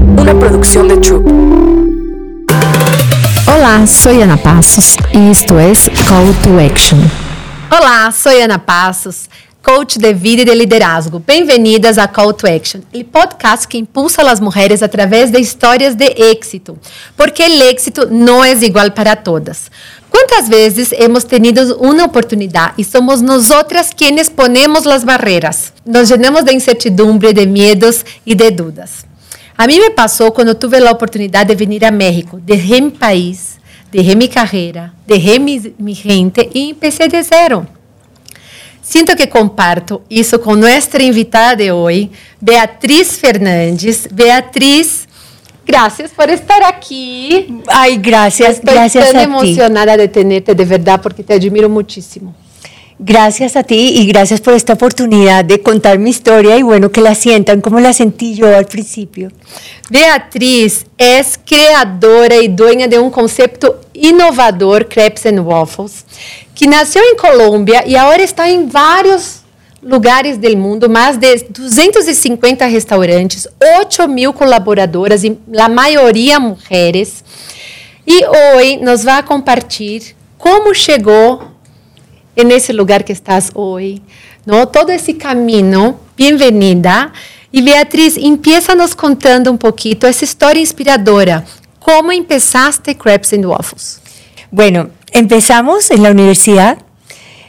una 0.00 0.38
producción 0.38 0.88
de 0.88 0.96
Troop. 0.96 1.26
Olá, 3.46 3.86
sou 3.86 4.10
Ana 4.22 4.36
Passos 4.36 4.96
e 5.12 5.30
isto 5.30 5.58
é 5.58 5.72
Call 6.08 6.32
to 6.42 6.58
Action. 6.58 6.98
Olá, 7.70 8.10
sou 8.10 8.32
Ana 8.32 8.58
Passos, 8.58 9.28
coach 9.62 9.98
de 9.98 10.12
vida 10.14 10.42
e 10.42 10.44
de 10.44 10.54
liderazgo. 10.54 11.18
Bem-vindas 11.18 11.98
a 11.98 12.08
Call 12.08 12.32
to 12.32 12.46
Action, 12.46 12.80
o 12.92 13.04
podcast 13.04 13.68
que 13.68 13.78
impulsa 13.78 14.22
as 14.22 14.40
mulheres 14.40 14.82
através 14.82 15.30
de 15.30 15.38
histórias 15.38 15.94
de 15.94 16.06
êxito, 16.16 16.78
porque 17.16 17.42
o 17.42 17.62
êxito 17.64 18.08
não 18.10 18.42
é 18.44 18.52
igual 18.52 18.90
para 18.90 19.14
todas. 19.16 19.70
Quantas 20.08 20.48
vezes 20.48 20.92
hemos 20.92 21.24
tenido 21.24 21.76
uma 21.76 22.04
oportunidade 22.04 22.74
e 22.78 22.84
somos 22.84 23.20
nós 23.20 23.50
outras 23.50 23.92
quienes 23.94 24.28
ponemos 24.28 24.86
as 24.86 25.04
barreiras? 25.04 25.72
Nos 25.86 26.10
llenamos 26.10 26.42
de 26.42 26.52
incertidumbre, 26.52 27.32
de 27.32 27.46
medos 27.46 28.04
e 28.26 28.34
de 28.34 28.50
dúvidas. 28.50 29.09
A 29.60 29.66
mim 29.66 29.78
me 29.78 29.90
passou 29.90 30.32
quando 30.32 30.54
tive 30.54 30.78
a 30.78 30.90
oportunidade 30.90 31.54
de 31.54 31.66
vir 31.66 31.84
a 31.84 31.90
México, 31.90 32.40
deixei 32.40 32.80
meu 32.80 32.92
país, 32.92 33.58
deixei 33.92 34.14
minha 34.14 34.30
carreira, 34.30 34.90
deixei 35.06 35.38
minha 35.38 35.94
gente 35.94 36.48
e 36.54 36.72
comecei 36.72 37.08
de 37.08 37.22
zero. 37.22 37.66
Sinto 38.80 39.14
que 39.14 39.26
comparto 39.26 40.00
isso 40.08 40.38
com 40.38 40.56
nossa 40.56 41.02
invitada 41.02 41.62
de 41.62 41.70
hoje, 41.70 42.10
Beatriz 42.40 43.18
Fernandes. 43.18 44.08
Beatriz, 44.10 45.06
graças 45.66 46.10
por 46.10 46.30
estar 46.30 46.62
aqui. 46.62 47.60
Ai, 47.68 47.98
graças, 47.98 48.60
Estou 48.60 48.72
tão 48.72 48.82
a 48.82 48.88
ti. 48.88 49.20
emocionada 49.24 49.94
de 49.98 50.08
tenerte 50.08 50.54
de 50.54 50.64
verdade 50.64 51.02
porque 51.02 51.22
te 51.22 51.34
admiro 51.34 51.68
muchísimo. 51.68 52.34
Gracias 53.02 53.56
a 53.56 53.62
ti 53.62 53.94
y 53.96 54.06
gracias 54.06 54.42
por 54.42 54.52
esta 54.52 54.74
oportunidad 54.74 55.42
de 55.42 55.62
contar 55.62 55.98
mi 55.98 56.10
historia 56.10 56.58
y 56.58 56.62
bueno, 56.62 56.92
que 56.92 57.00
la 57.00 57.14
sientan 57.14 57.62
como 57.62 57.80
la 57.80 57.94
sentí 57.94 58.34
yo 58.34 58.54
al 58.54 58.66
principio. 58.66 59.32
Beatriz 59.88 60.84
é 60.98 61.22
criadora 61.46 62.36
e 62.36 62.46
dueña 62.46 62.86
de 62.86 62.98
um 62.98 63.08
conceito 63.08 63.74
inovador, 63.94 64.84
Crepes 64.84 65.24
and 65.24 65.40
Waffles, 65.40 66.04
que 66.54 66.66
nasceu 66.66 67.02
em 67.02 67.16
Colômbia 67.16 67.84
e 67.86 67.96
agora 67.96 68.22
está 68.22 68.50
em 68.50 68.66
vários 68.66 69.44
lugares 69.82 70.36
do 70.36 70.54
mundo, 70.58 70.90
mais 70.90 71.16
de 71.16 71.44
250 71.48 72.66
restaurantes, 72.66 73.48
8 73.80 74.06
mil 74.08 74.34
colaboradoras, 74.34 75.24
e 75.24 75.38
a 75.58 75.70
maioria 75.70 76.38
mulheres. 76.38 77.24
E 78.06 78.26
hoje 78.26 78.76
nos 78.76 79.04
vai 79.04 79.22
compartilhar 79.22 80.04
como 80.36 80.74
chegou 80.74 81.50
nesse 82.44 82.72
lugar 82.72 83.02
que 83.02 83.12
estás 83.12 83.50
hoje, 83.54 84.02
não? 84.46 84.66
todo 84.66 84.90
esse 84.90 85.14
caminho. 85.14 85.98
Bem-vinda. 86.16 87.12
E 87.52 87.60
Beatriz, 87.60 88.16
empieza 88.16 88.74
nos 88.74 88.94
contando 88.94 89.50
um 89.50 89.56
pouquinho 89.56 89.98
essa 90.02 90.24
história 90.24 90.60
inspiradora. 90.60 91.44
Como 91.80 92.12
empezaste 92.12 92.94
Crepes 92.94 93.32
and 93.32 93.44
Waffles? 93.44 94.00
Bueno, 94.50 94.90
empezamos 95.12 95.90
en 95.90 96.02
la 96.02 96.10
universidad. 96.10 96.78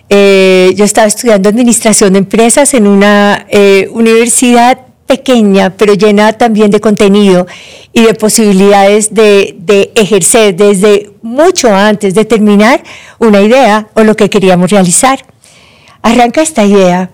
Eh, 0.09 0.73
yo 0.75 0.85
estaba 0.85 1.07
estudiando 1.07 1.49
administración 1.49 2.13
de 2.13 2.19
empresas 2.19 2.73
en 2.73 2.87
una 2.87 3.45
eh, 3.49 3.87
universidad 3.91 4.79
pequeña, 5.11 5.71
pero 5.75 5.93
llena 5.93 6.31
también 6.31 6.71
de 6.71 6.79
contenido 6.79 7.45
y 7.91 8.03
de 8.03 8.13
posibilidades 8.13 9.13
de, 9.13 9.57
de 9.59 9.91
ejercer 9.95 10.55
desde 10.55 11.11
mucho 11.21 11.67
antes 11.75 12.13
de 12.13 12.23
terminar 12.23 12.81
una 13.19 13.41
idea 13.41 13.89
o 13.93 14.03
lo 14.03 14.15
que 14.15 14.29
queríamos 14.29 14.71
realizar. 14.71 15.25
Arranca 16.01 16.41
esta 16.41 16.63
idea 16.63 17.11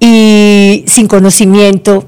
y 0.00 0.84
sin 0.88 1.06
conocimiento, 1.06 2.04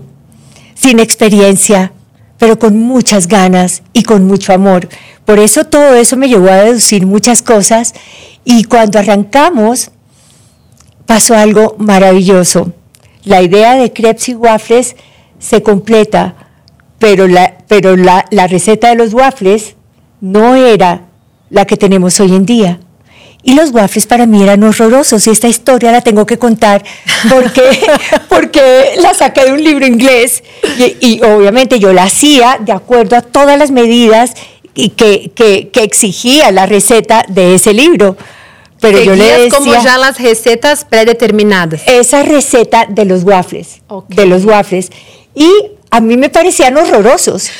sin 0.75 0.99
experiencia, 0.99 1.93
pero 2.37 2.59
con 2.59 2.77
muchas 2.77 3.29
ganas 3.29 3.85
y 3.93 4.03
con 4.03 4.27
mucho 4.27 4.53
amor. 4.53 4.89
Por 5.25 5.39
eso 5.39 5.65
todo 5.65 5.95
eso 5.95 6.17
me 6.17 6.29
llevó 6.29 6.49
a 6.49 6.65
deducir 6.65 7.07
muchas 7.07 7.41
cosas 7.41 7.95
y 8.45 8.65
cuando 8.65 8.99
arrancamos 8.99 9.93
pasó 11.07 11.37
algo 11.37 11.77
maravilloso. 11.79 12.73
La 13.29 13.43
idea 13.43 13.75
de 13.75 13.93
crepes 13.93 14.31
y 14.31 14.35
waffles 14.35 14.97
se 15.39 15.63
completa, 15.63 16.35
pero 16.99 17.29
la, 17.29 17.59
pero 17.69 17.95
la, 17.95 18.25
la 18.31 18.47
receta 18.47 18.89
de 18.89 18.95
los 18.95 19.13
waffles 19.13 19.77
no 20.23 20.55
era 20.55 21.03
la 21.51 21.67
que 21.67 21.77
tenemos 21.77 22.19
hoy 22.21 22.35
en 22.35 22.47
día. 22.47 22.81
Y 23.43 23.53
los 23.53 23.71
waffles 23.71 24.07
para 24.07 24.25
mí 24.25 24.43
eran 24.43 24.63
horrorosos 24.63 25.27
y 25.27 25.31
esta 25.31 25.47
historia 25.47 25.93
la 25.93 26.01
tengo 26.01 26.25
que 26.25 26.39
contar 26.39 26.83
porque, 27.29 27.63
porque 28.31 28.93
la 29.03 29.13
saqué 29.13 29.45
de 29.45 29.53
un 29.53 29.63
libro 29.63 29.87
inglés 29.87 30.43
y, 30.79 30.97
y 31.07 31.21
obviamente 31.23 31.79
yo 31.79 31.93
la 31.93 32.05
hacía 32.05 32.57
de 32.59 32.73
acuerdo 32.73 33.15
a 33.15 33.21
todas 33.21 33.59
las 33.59 33.71
medidas 33.71 34.33
y 34.75 34.89
que, 34.89 35.33
que, 35.35 35.69
que 35.69 35.83
exigía 35.83 36.51
la 36.51 36.65
receta 36.65 37.27
de 37.29 37.55
ese 37.57 37.75
libro. 37.75 38.17
Pero 38.81 39.01
yo 39.03 39.15
le 39.15 39.25
decía, 39.25 39.59
como 39.59 39.73
já 39.73 39.97
as 40.07 40.19
recetas 40.19 40.85
pré-determinadas. 40.85 41.83
esa 41.87 42.23
receta 42.23 42.87
de 42.89 43.05
los 43.05 43.25
waffles, 43.25 43.83
Ok. 43.89 44.09
de 44.15 44.27
los 44.27 44.45
waffles. 44.45 44.91
Y 45.35 45.51
a 45.91 46.01
mí 46.01 46.17
me 46.17 46.29
parecían 46.29 46.77
horrorosos. 46.77 47.51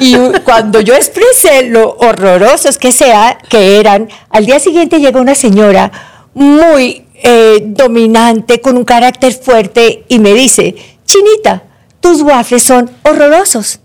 Y 0.00 0.16
cuando 0.44 0.80
yo 0.80 0.94
expresé 0.94 1.62
lo 1.68 1.96
horrorosos 1.98 2.78
que 2.78 2.92
sea, 2.92 3.38
que 3.48 3.78
eran, 3.78 4.08
al 4.28 4.44
día 4.46 4.58
siguiente 4.58 4.98
llega 4.98 5.20
una 5.20 5.34
señora 5.34 5.90
muy 6.34 7.04
eh, 7.22 7.60
dominante, 7.64 8.60
con 8.60 8.76
un 8.76 8.84
carácter 8.84 9.32
fuerte, 9.32 10.04
y 10.08 10.18
me 10.18 10.34
dice, 10.34 10.74
Chinita, 11.06 11.62
tus 12.00 12.20
waffles 12.20 12.62
son 12.62 12.90
horrorosos. 13.04 13.80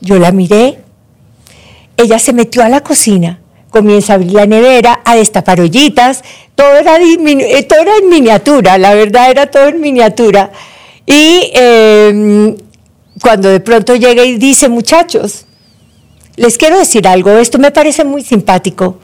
Yo 0.00 0.18
la 0.18 0.32
miré, 0.32 0.80
ella 1.96 2.18
se 2.18 2.32
metió 2.32 2.64
a 2.64 2.68
la 2.68 2.80
cocina, 2.80 3.40
comienza 3.72 4.12
a 4.12 4.16
abrir 4.16 4.32
la 4.32 4.46
nevera, 4.46 5.00
a 5.04 5.16
destapar 5.16 5.60
ollitas, 5.60 6.22
todo 6.54 6.76
era, 6.76 6.98
eh, 6.98 7.62
todo 7.64 7.80
era 7.80 7.96
en 7.96 8.08
miniatura, 8.08 8.78
la 8.78 8.94
verdad 8.94 9.30
era 9.30 9.50
todo 9.50 9.66
en 9.66 9.80
miniatura. 9.80 10.52
Y 11.04 11.50
eh, 11.54 12.54
cuando 13.20 13.48
de 13.48 13.60
pronto 13.60 13.96
llega 13.96 14.24
y 14.24 14.36
dice, 14.36 14.68
muchachos, 14.68 15.46
les 16.36 16.56
quiero 16.58 16.78
decir 16.78 17.08
algo, 17.08 17.30
esto 17.30 17.58
me 17.58 17.72
parece 17.72 18.04
muy 18.04 18.22
simpático. 18.22 18.98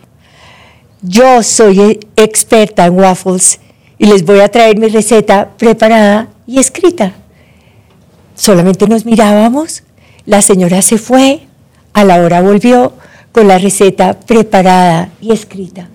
Yo 1.03 1.43
soy 1.43 1.99
experta 2.17 2.87
en 2.87 2.99
waffles 2.99 3.61
y 3.99 4.07
les 4.07 4.25
voy 4.25 4.41
a 4.41 4.49
traer 4.49 4.79
mi 4.79 4.89
receta 4.89 5.51
preparada 5.57 6.29
y 6.47 6.59
escrita. 6.59 7.15
Solamente 8.35 8.87
nos 8.87 9.05
mirábamos, 9.05 9.83
la 10.27 10.43
señora 10.43 10.83
se 10.83 10.99
fue, 10.99 11.41
a 11.93 12.05
la 12.05 12.21
hora 12.21 12.41
volvió 12.41 12.93
con 13.33 13.49
la 13.49 13.59
receta 13.59 14.19
preparada 14.19 15.11
y 15.21 15.33
escrita. 15.33 15.89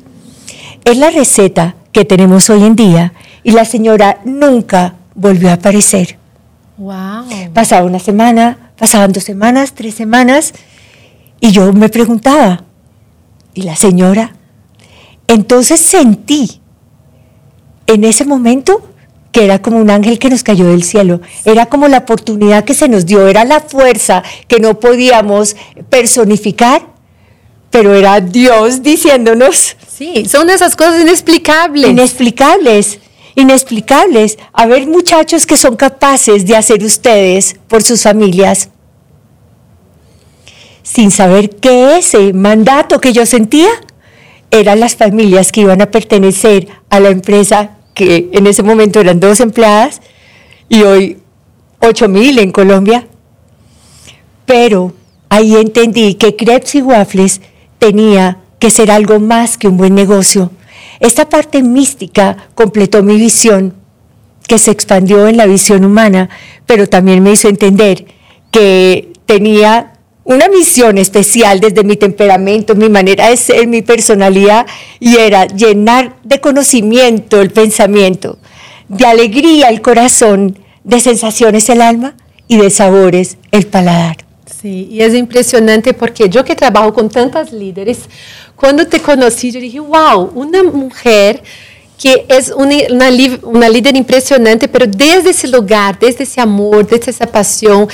Es 0.85 0.97
la 0.97 1.09
receta 1.09 1.75
que 1.91 2.05
tenemos 2.05 2.49
hoy 2.49 2.63
en 2.63 2.75
día 2.75 3.13
y 3.43 3.51
la 3.51 3.65
señora 3.65 4.19
nunca 4.25 4.95
volvió 5.15 5.49
a 5.49 5.53
aparecer. 5.53 6.17
Uau! 6.77 7.25
Pasaba 7.53 7.85
una 7.85 7.99
semana, 7.99 8.71
pasaban 8.77 9.11
dos 9.11 9.23
semanas, 9.23 9.73
tres 9.73 9.93
semanas, 9.93 10.53
y 11.39 11.51
yo 11.51 11.71
me 11.73 11.89
preguntaba, 11.89 12.63
¿y 13.53 13.63
la 13.63 13.75
señora? 13.75 14.33
Entonces 15.27 15.79
sentí 15.79 16.61
en 17.87 18.03
ese 18.03 18.25
momento 18.25 18.89
que 19.31 19.43
era 19.43 19.61
como 19.61 19.77
un 19.77 19.89
ángel 19.89 20.19
que 20.19 20.29
nos 20.29 20.43
cayó 20.43 20.67
del 20.67 20.83
cielo, 20.83 21.19
era 21.43 21.65
como 21.65 21.87
la 21.87 21.99
oportunidad 21.99 22.63
que 22.63 22.75
se 22.75 22.87
nos 22.87 23.05
dio, 23.05 23.27
era 23.27 23.45
la 23.45 23.61
fuerza 23.61 24.23
que 24.47 24.59
no 24.59 24.79
podíamos 24.79 25.55
personificar, 25.89 26.92
pero 27.73 27.95
era 27.95 28.21
Dios 28.21 28.83
diciéndonos, 28.83 29.75
Sim, 29.87 30.25
são 30.25 30.45
dessas 30.45 30.75
coisas 30.75 31.01
inexplicáveis. 31.01 31.87
inexplicables, 31.87 32.99
inexplicables. 33.35 34.37
A 34.53 34.67
ver, 34.67 34.85
muchachos, 34.85 35.43
que 35.43 35.57
son 35.57 35.75
capaces 35.75 36.45
de 36.45 36.55
hacer 36.55 36.83
ustedes 36.83 37.55
por 37.67 37.81
sus 37.81 38.03
familias, 38.03 38.69
sin 40.83 41.09
saber 41.09 41.49
que 41.49 41.97
ese 41.97 42.31
mandato 42.31 43.01
que 43.01 43.11
yo 43.11 43.25
sentía 43.25 43.71
eran 44.51 44.79
las 44.79 44.95
familias 44.95 45.51
que 45.51 45.61
iban 45.61 45.81
a 45.81 45.89
pertenecer 45.89 46.67
a 46.91 46.99
la 46.99 47.09
empresa 47.09 47.71
que 47.95 48.29
en 48.33 48.45
ese 48.45 48.61
momento 48.61 48.99
eran 48.99 49.19
dos 49.19 49.39
empleadas 49.39 49.99
y 50.69 50.83
hoy 50.83 51.17
ocho 51.79 52.07
mil 52.07 52.37
en 52.37 52.51
Colombia. 52.51 53.07
Pero 54.45 54.93
ahí 55.29 55.55
entendí 55.55 56.13
que 56.13 56.35
crepes 56.35 56.75
y 56.75 56.83
waffles 56.83 57.41
tenía 57.83 58.37
que 58.59 58.69
ser 58.69 58.91
algo 58.91 59.19
más 59.19 59.57
que 59.57 59.67
un 59.67 59.75
buen 59.75 59.93
negocio. 59.93 60.51
Esta 61.01 61.27
parte 61.27 61.61
mística 61.61 62.47
completó 62.55 63.03
mi 63.03 63.17
visión, 63.17 63.73
que 64.47 64.57
se 64.57 64.71
expandió 64.71 65.27
en 65.27 65.35
la 65.35 65.47
visión 65.47 65.83
humana, 65.83 66.29
pero 66.65 66.87
también 66.87 67.21
me 67.21 67.33
hizo 67.33 67.49
entender 67.49 68.05
que 68.51 69.11
tenía 69.25 69.95
una 70.23 70.47
misión 70.47 70.97
especial 70.97 71.59
desde 71.59 71.83
mi 71.83 71.97
temperamento, 71.97 72.73
mi 72.73 72.87
manera 72.87 73.27
de 73.29 73.35
ser, 73.35 73.67
mi 73.67 73.81
personalidad, 73.81 74.65
y 75.01 75.17
era 75.17 75.45
llenar 75.45 76.15
de 76.23 76.39
conocimiento 76.39 77.41
el 77.41 77.51
pensamiento, 77.51 78.37
de 78.87 79.05
alegría 79.05 79.67
el 79.67 79.81
corazón, 79.81 80.57
de 80.85 81.01
sensaciones 81.01 81.67
el 81.67 81.81
alma 81.81 82.15
y 82.47 82.55
de 82.59 82.69
sabores 82.69 83.35
el 83.51 83.67
paladar. 83.67 84.22
Sí, 84.63 84.87
y 84.89 85.01
es 85.01 85.13
impresionante 85.13 85.93
porque 85.93 86.29
yo 86.29 86.41
que 86.45 86.55
trabajo 86.55 86.93
con 86.93 87.09
tantas 87.09 87.51
líderes, 87.51 87.99
cuando 88.55 88.87
te 88.87 89.01
conocí, 89.01 89.51
yo 89.51 89.59
dije, 89.59 89.81
wow, 89.81 90.31
una 90.35 90.63
mujer 90.63 91.43
que 92.01 92.25
una, 92.55 92.77
una, 92.89 93.39
una 93.41 93.67
líder 93.67 93.97
impresionante, 93.97 94.69
pero 94.69 94.87
desde 94.87 95.31
ese 95.31 95.49
lugar, 95.49 95.99
desde 95.99 96.23
ese 96.23 96.39
amor, 96.39 96.87
desde 96.87 97.11
esa 97.11 97.27
pasión, 97.27 97.89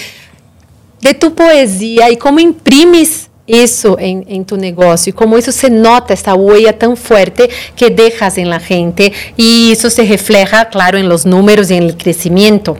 de 1.01 1.15
tu 1.15 1.33
poesía 1.33 2.11
y 2.11 2.17
cómo 2.17 2.39
imprimes 2.39 3.31
eso 3.47 3.97
en, 3.97 4.23
en, 4.27 4.45
tu 4.45 4.55
negocio 4.55 5.09
y 5.09 5.13
cómo 5.13 5.39
eso 5.39 5.51
se 5.51 5.71
nota, 5.71 6.13
esta 6.13 6.35
huella 6.35 6.77
tan 6.77 6.95
fuerte 6.95 7.49
que 7.75 7.89
dejas 7.89 8.37
en 8.37 8.47
la 8.47 8.59
gente 8.59 9.11
y 9.35 9.71
eso 9.71 9.89
se 9.89 10.05
refleja, 10.05 10.69
claro, 10.69 10.99
en 10.99 11.09
los 11.09 11.25
números 11.25 11.71
y 11.71 11.77
en 11.77 11.83
el 11.85 11.97
crecimiento. 11.97 12.77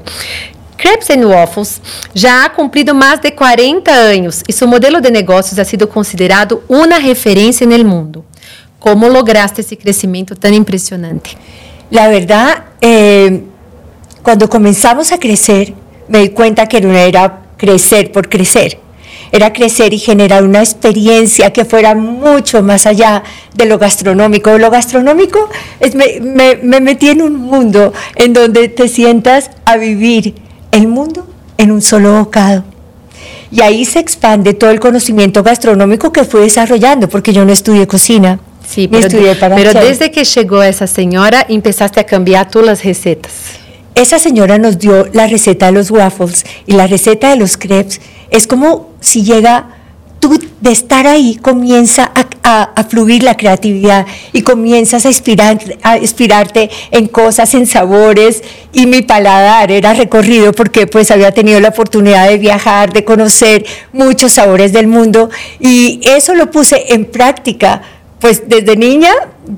Crepes 0.80 1.10
and 1.10 1.26
Waffles 1.26 1.82
já 2.16 2.46
ha 2.46 2.50
cumprido 2.50 2.96
mais 2.96 3.20
de 3.20 3.32
40 3.32 3.92
anos 3.92 4.42
e 4.48 4.54
seu 4.54 4.66
modelo 4.66 5.02
de 5.02 5.12
negócios 5.12 5.60
ha 5.60 5.66
sido 5.66 5.86
considerado 5.90 6.64
uma 6.70 6.98
referência 6.98 7.68
no 7.68 7.78
mundo. 7.84 8.24
Como 8.80 9.10
lograste 9.10 9.60
esse 9.60 9.76
crescimento 9.76 10.38
tão 10.38 10.54
impressionante? 10.54 11.38
La 11.92 12.08
verdad, 12.08 12.64
eh, 12.82 13.42
cuando 14.24 14.48
comenzamos 14.48 15.12
a 15.12 15.18
crecer, 15.18 15.74
me 16.08 16.22
di 16.22 16.30
cuenta 16.30 16.66
que 16.66 16.80
no 16.80 16.94
era 16.94 17.42
crecer 17.58 18.14
por 18.14 18.30
crecer, 18.30 18.80
era 19.34 19.52
crecer 19.52 19.94
y 19.94 20.00
generar 20.00 20.44
una 20.44 20.60
experiencia 20.60 21.52
que 21.52 21.66
fuera 21.66 21.94
mucho 21.94 22.64
más 22.64 22.86
allá 22.86 23.22
de 23.54 23.66
lo 23.66 23.78
gastronómico. 23.78 24.58
Lo 24.58 24.72
gastronómico 24.72 25.50
es, 25.82 25.94
me, 25.94 26.22
me, 26.22 26.56
me 26.56 26.80
metí 26.80 27.10
en 27.10 27.22
un 27.22 27.36
mundo 27.36 27.92
en 28.16 28.32
donde 28.32 28.70
te 28.70 28.88
sientas 28.88 29.52
a 29.66 29.76
vivir 29.76 30.36
el 30.72 30.88
mundo 30.88 31.28
en 31.58 31.72
un 31.72 31.82
solo 31.82 32.20
bocado. 32.20 32.64
Y 33.52 33.62
ahí 33.62 33.86
se 33.86 34.00
expande 34.00 34.54
todo 34.54 34.70
el 34.70 34.80
conocimiento 34.80 35.44
gastronómico 35.44 36.12
que 36.12 36.24
fui 36.24 36.42
desarrollando, 36.42 37.10
porque 37.10 37.34
yo 37.34 37.46
no 37.46 37.52
estudié 37.52 37.88
cocina. 37.88 38.40
Sí, 38.68 38.88
pero, 38.88 39.08
pero 39.56 39.74
desde 39.74 40.12
que 40.12 40.24
llegó 40.24 40.62
esa 40.62 40.86
señora, 40.86 41.44
empezaste 41.50 42.00
a 42.00 42.06
cambiar 42.06 42.52
todas 42.52 42.68
las 42.68 42.86
recetas. 42.86 43.34
Esa 43.96 44.20
señora 44.20 44.60
nos 44.60 44.78
dio 44.78 45.08
la 45.12 45.26
receta 45.26 45.66
de 45.66 45.72
los 45.72 45.90
waffles 45.90 46.46
y 46.68 46.74
la 46.74 46.86
receta 46.86 47.32
de 47.32 47.38
los 47.38 47.58
crepes. 47.58 48.00
Es 48.30 48.46
como 48.46 48.92
si 49.00 49.24
llega 49.24 49.79
tú 50.20 50.38
de 50.62 50.72
estar 50.72 51.08
ahí 51.08 51.36
comienza 51.42 52.12
a, 52.44 52.72
a, 52.76 52.84
fluir 52.84 53.24
la 53.24 53.38
creatividad 53.38 54.06
y 54.34 54.42
comienzas 54.42 55.06
a, 55.06 55.10
inspirar, 55.10 55.60
a 55.84 55.98
inspirarte 55.98 56.70
en 56.92 57.08
cosas, 57.08 57.54
en 57.54 57.66
sabores 57.66 58.44
y 58.74 58.86
mi 58.86 59.02
paladar 59.02 59.72
era 59.72 59.94
recorrido 59.94 60.52
porque 60.52 60.88
pues 60.88 61.12
había 61.12 61.32
tenido 61.32 61.60
la 61.60 61.70
oportunidad 61.70 62.28
de 62.28 62.38
viajar, 62.38 62.92
de 62.92 63.04
conocer 63.04 63.66
muchos 63.94 64.34
sabores 64.34 64.74
del 64.74 64.88
mundo 64.88 65.30
y 65.60 66.02
eso 66.04 66.36
lo 66.36 66.52
puse 66.52 66.94
en 66.94 67.06
práctica. 67.06 67.82
Pues 68.20 68.50
desde 68.50 68.76
niña 68.76 69.12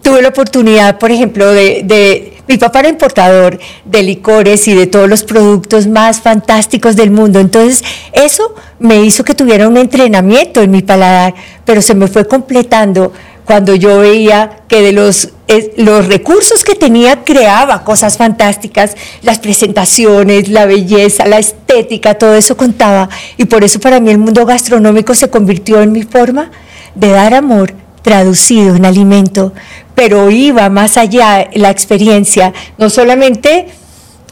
tuve 0.04 0.22
la 0.22 0.28
oportunidad, 0.30 1.00
por 1.00 1.10
ejemplo, 1.10 1.52
de 1.52 2.31
mi 2.48 2.58
papá 2.58 2.80
era 2.80 2.90
importador 2.90 3.60
de 3.86 4.04
licores 4.04 4.68
y 4.68 4.74
de 4.74 4.88
todos 4.88 5.08
los 5.08 5.24
productos 5.24 5.88
más 5.88 6.22
fantásticos 6.22 6.96
del 6.96 7.12
mundo. 7.12 7.40
Entonces, 7.40 7.84
eso 8.14 8.56
me 8.80 9.02
hizo 9.02 9.24
que 9.24 9.36
tuviera 9.36 9.68
un 9.68 9.78
entrenamiento 9.78 10.62
en 10.62 10.72
mi 10.72 10.82
paladar, 10.82 11.34
pero 11.66 11.82
se 11.82 11.96
me 11.96 12.08
fue 12.08 12.28
completando 12.28 13.14
cuando 13.46 13.76
yo 13.76 14.00
veía 14.00 14.62
que 14.68 14.82
de 14.82 14.92
los, 14.92 15.30
los 15.78 16.08
recursos 16.08 16.64
que 16.64 16.76
tenía 16.76 17.24
creaba 17.24 17.84
cosas 17.84 18.18
fantásticas, 18.18 18.96
las 19.24 19.40
presentaciones, 19.40 20.48
la 20.48 20.66
belleza, 20.66 21.26
la 21.26 21.40
estética, 21.40 22.14
todo 22.16 22.36
eso 22.36 22.56
contaba. 22.56 23.10
Y 23.38 23.46
por 23.46 23.64
eso 23.64 23.80
para 23.80 24.00
mí 24.00 24.10
el 24.10 24.20
mundo 24.20 24.46
gastronómico 24.46 25.14
se 25.16 25.30
convirtió 25.30 25.82
en 25.82 25.92
mi 25.92 26.04
forma 26.04 26.52
de 26.96 27.10
dar 27.10 27.34
amor 27.34 27.74
traducido 28.01 28.75
en 28.75 28.86
alimento, 28.86 29.53
pero 29.95 30.30
iba 30.31 30.69
más 30.69 30.98
allá 30.98 31.50
la 31.53 31.69
experiencia, 31.69 32.53
no 32.77 32.89
solamente 32.89 33.68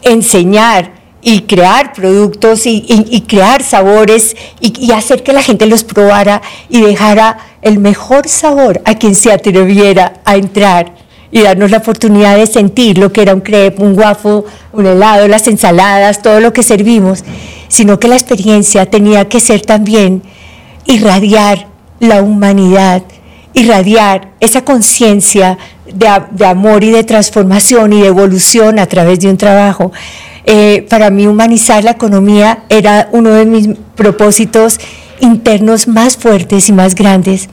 enseñar 0.02 1.00
y 1.22 1.42
crear 1.42 1.94
productos 1.94 2.66
y, 2.66 3.26
crear 3.28 3.62
sabores 3.62 4.36
y, 4.62 4.92
hacer 4.92 5.24
que 5.24 5.34
la 5.34 5.44
gente 5.44 5.66
los 5.66 5.84
probara 5.84 6.42
y 6.70 6.82
dejara 6.82 7.38
el 7.62 7.80
mejor 7.80 8.28
sabor 8.28 8.82
a 8.86 8.96
quien 8.96 9.16
se 9.16 9.32
atreviera 9.32 10.14
a 10.24 10.38
entrar 10.38 10.96
y 11.32 11.42
darnos 11.42 11.72
la 11.72 11.78
oportunidad 11.78 12.38
de 12.38 12.48
sentir 12.48 12.98
lo 12.98 13.12
que 13.12 13.22
era 13.22 13.36
un 13.36 13.42
crepe, 13.42 13.84
un 13.84 14.00
waffle, 14.00 14.44
un 14.72 14.86
helado, 14.86 15.28
las 15.28 15.48
ensaladas, 15.48 16.22
todo 16.22 16.40
lo 16.40 16.54
que 16.54 16.64
servimos, 16.64 17.24
sino 17.68 18.00
que 18.00 18.08
la 18.08 18.16
experiencia 18.16 18.86
tenía 18.88 19.28
que 19.28 19.40
ser 19.40 19.62
también 19.62 20.24
irradiar 20.86 21.68
la 22.00 22.24
humanidad, 22.24 23.04
irradiar 23.54 24.32
esa 24.40 24.64
conciencia 24.64 25.58
de, 25.94 26.46
amor 26.46 26.84
y 26.84 26.92
de 26.92 27.04
transformación 27.04 27.94
y 27.94 28.02
de 28.02 28.08
evolución 28.08 28.80
a 28.80 28.86
través 28.86 29.20
de 29.20 29.30
un 29.30 29.38
trabajo. 29.38 29.92
Eh, 30.46 30.86
para 30.90 31.10
mí 31.10 31.28
humanizar 31.28 31.84
la 31.84 31.92
economía 31.92 32.64
era 32.70 33.10
uno 33.12 33.32
de 33.32 33.46
mis 33.46 33.70
propósitos 33.96 34.80
internos 35.20 35.88
más 35.88 36.18
fuertes 36.18 36.70
y 36.70 36.74
más 36.74 36.96
grandes. 36.96 37.50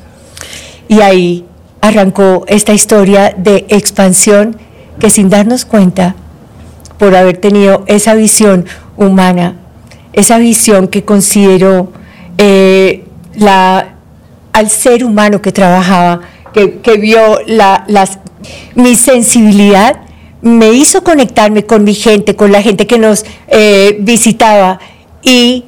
Y 0.89 1.01
ahí 1.01 1.45
arrancó 1.81 2.45
esta 2.47 2.73
historia 2.73 3.35
de 3.37 3.67
expansión 3.69 4.57
que 4.99 5.11
sin 5.11 5.29
darnos 5.29 5.65
cuenta, 5.65 6.15
por 6.99 7.15
haber 7.15 7.37
tenido 7.37 7.85
esa 7.87 8.15
visión 8.15 8.65
humana, 8.97 9.57
esa 10.13 10.39
visión 10.39 10.89
que 10.89 11.05
consideró 11.05 11.93
eh, 12.39 13.05
la 13.35 13.96
al 14.57 14.71
ser 14.71 15.05
humano 15.05 15.43
que 15.43 15.53
trabajaba, 15.53 16.21
que, 16.55 16.97
vio 16.97 17.41
la, 17.47 17.85
las, 17.89 18.19
mi 18.75 18.97
sensibilidad, 18.97 20.01
me 20.41 20.73
hizo 20.73 21.05
conectarme 21.05 21.67
con 21.67 21.85
mi 21.85 21.93
gente, 21.93 22.37
con 22.37 22.51
la 22.53 22.63
gente 22.63 22.87
que 22.87 22.99
nos 22.99 23.27
eh, 23.49 23.99
visitaba. 24.01 24.79
Y 25.23 25.65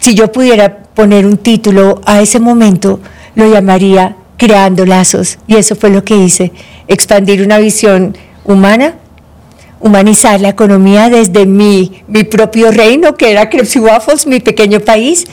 si 0.00 0.14
yo 0.14 0.32
pudiera 0.32 0.78
poner 0.94 1.26
un 1.26 1.36
título 1.36 2.00
a 2.06 2.20
ese 2.22 2.40
momento, 2.40 2.98
lo 3.36 3.48
llamaría 3.48 4.16
Creando 4.36 4.84
Lazos. 4.84 5.38
Y 5.46 5.54
eso 5.54 5.76
fue 5.76 5.90
lo 5.90 6.02
que 6.02 6.16
hice, 6.16 6.50
expandir 6.88 7.40
una 7.40 7.58
visión 7.58 8.18
humana, 8.44 8.96
humanizar 9.78 10.40
la 10.40 10.48
economía 10.48 11.08
desde 11.08 11.46
mi, 11.46 12.02
mi 12.08 12.24
propio 12.24 12.72
reino, 12.72 13.14
que 13.14 13.30
era 13.30 13.48
Crepes 13.48 13.76
Waffles, 13.76 14.26
mi 14.26 14.40
pequeño 14.40 14.80
país, 14.80 15.24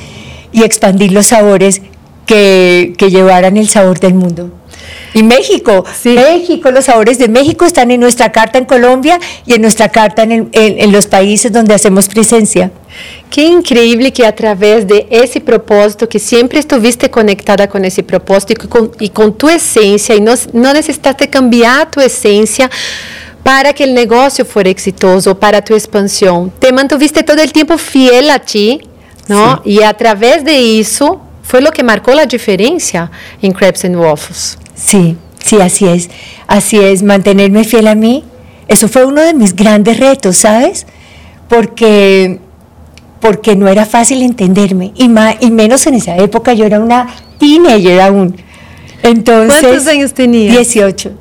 y 0.51 0.61
expandir 0.61 1.11
los 1.13 1.25
sabores 1.27 1.81
que, 2.31 2.93
que 2.97 3.09
llevaran 3.09 3.57
el 3.57 3.67
sabor 3.67 3.99
del 3.99 4.13
mundo. 4.13 4.49
Y 5.13 5.21
México, 5.21 5.83
México, 6.05 6.71
los 6.71 6.85
sabores 6.85 7.19
de 7.19 7.27
México 7.27 7.65
están 7.65 7.91
en 7.91 7.99
nuestra 7.99 8.31
carta 8.31 8.57
en 8.57 8.63
Colombia 8.63 9.19
y 9.45 9.53
en 9.53 9.61
nuestra 9.61 9.89
carta 9.89 10.23
en, 10.23 10.31
el, 10.31 10.47
en, 10.53 10.79
en, 10.79 10.91
los 10.93 11.07
países 11.07 11.51
donde 11.51 11.73
hacemos 11.73 12.07
presencia. 12.07 12.71
Qué 13.29 13.43
increíble 13.43 14.13
que 14.13 14.25
a 14.25 14.33
través 14.33 14.87
de 14.87 15.07
ese 15.09 15.41
propósito, 15.41 16.07
que 16.07 16.19
siempre 16.19 16.59
estuviste 16.59 17.09
conectada 17.09 17.67
con 17.67 17.83
ese 17.83 18.01
propósito 18.01 18.53
y 18.53 18.67
con, 18.69 18.91
y 19.01 19.09
con 19.09 19.37
tu 19.37 19.49
esencia, 19.49 20.15
y 20.15 20.21
no, 20.21 20.33
no 20.53 20.71
necesitaste 20.73 21.29
cambiar 21.29 21.91
tu 21.91 21.99
esencia 21.99 22.71
para 23.43 23.73
que 23.73 23.83
el 23.83 23.93
negocio 23.93 24.45
fuera 24.45 24.69
exitoso, 24.69 25.37
para 25.37 25.61
tu 25.61 25.73
expansión. 25.73 26.49
Te 26.59 26.71
mantuviste 26.71 27.23
todo 27.23 27.41
el 27.41 27.51
tiempo 27.51 27.77
fiel 27.77 28.29
a 28.29 28.39
ti, 28.39 28.79
¿no? 29.27 29.61
Sí. 29.65 29.71
Y 29.71 29.83
a 29.83 29.93
través 29.93 30.45
de 30.45 30.79
eso 30.79 31.19
fue 31.41 31.61
lo 31.61 31.71
que 31.71 31.83
marcó 31.83 32.13
la 32.13 32.25
diferencia 32.25 33.11
en 33.41 33.51
Crepes 33.51 33.85
and 33.85 33.95
Waffles. 33.95 34.57
Sí, 34.75 35.17
sí, 35.43 35.59
así 35.59 35.87
es. 35.87 36.09
Así 36.47 36.77
es, 36.77 37.03
mantenerme 37.03 37.63
fiel 37.63 37.87
a 37.87 37.95
mí. 37.95 38.23
Eso 38.67 38.87
fue 38.87 39.05
uno 39.05 39.21
de 39.21 39.33
mis 39.33 39.55
grandes 39.55 39.99
retos, 39.99 40.37
¿sabes? 40.37 40.85
Porque, 41.49 42.39
porque 43.19 43.55
no 43.55 43.67
era 43.67 43.85
fácil 43.85 44.21
entenderme. 44.21 44.93
Y, 44.95 45.09
más, 45.09 45.35
y 45.41 45.51
menos 45.51 45.85
en 45.87 45.95
esa 45.95 46.15
época, 46.17 46.53
yo 46.53 46.65
era 46.65 46.79
una 46.79 47.07
teenager 47.37 48.01
aún. 48.01 48.35
Entonces, 49.03 49.61
¿Cuántos 49.61 49.87
años 49.87 50.13
tenía? 50.13 50.51
18. 50.51 51.11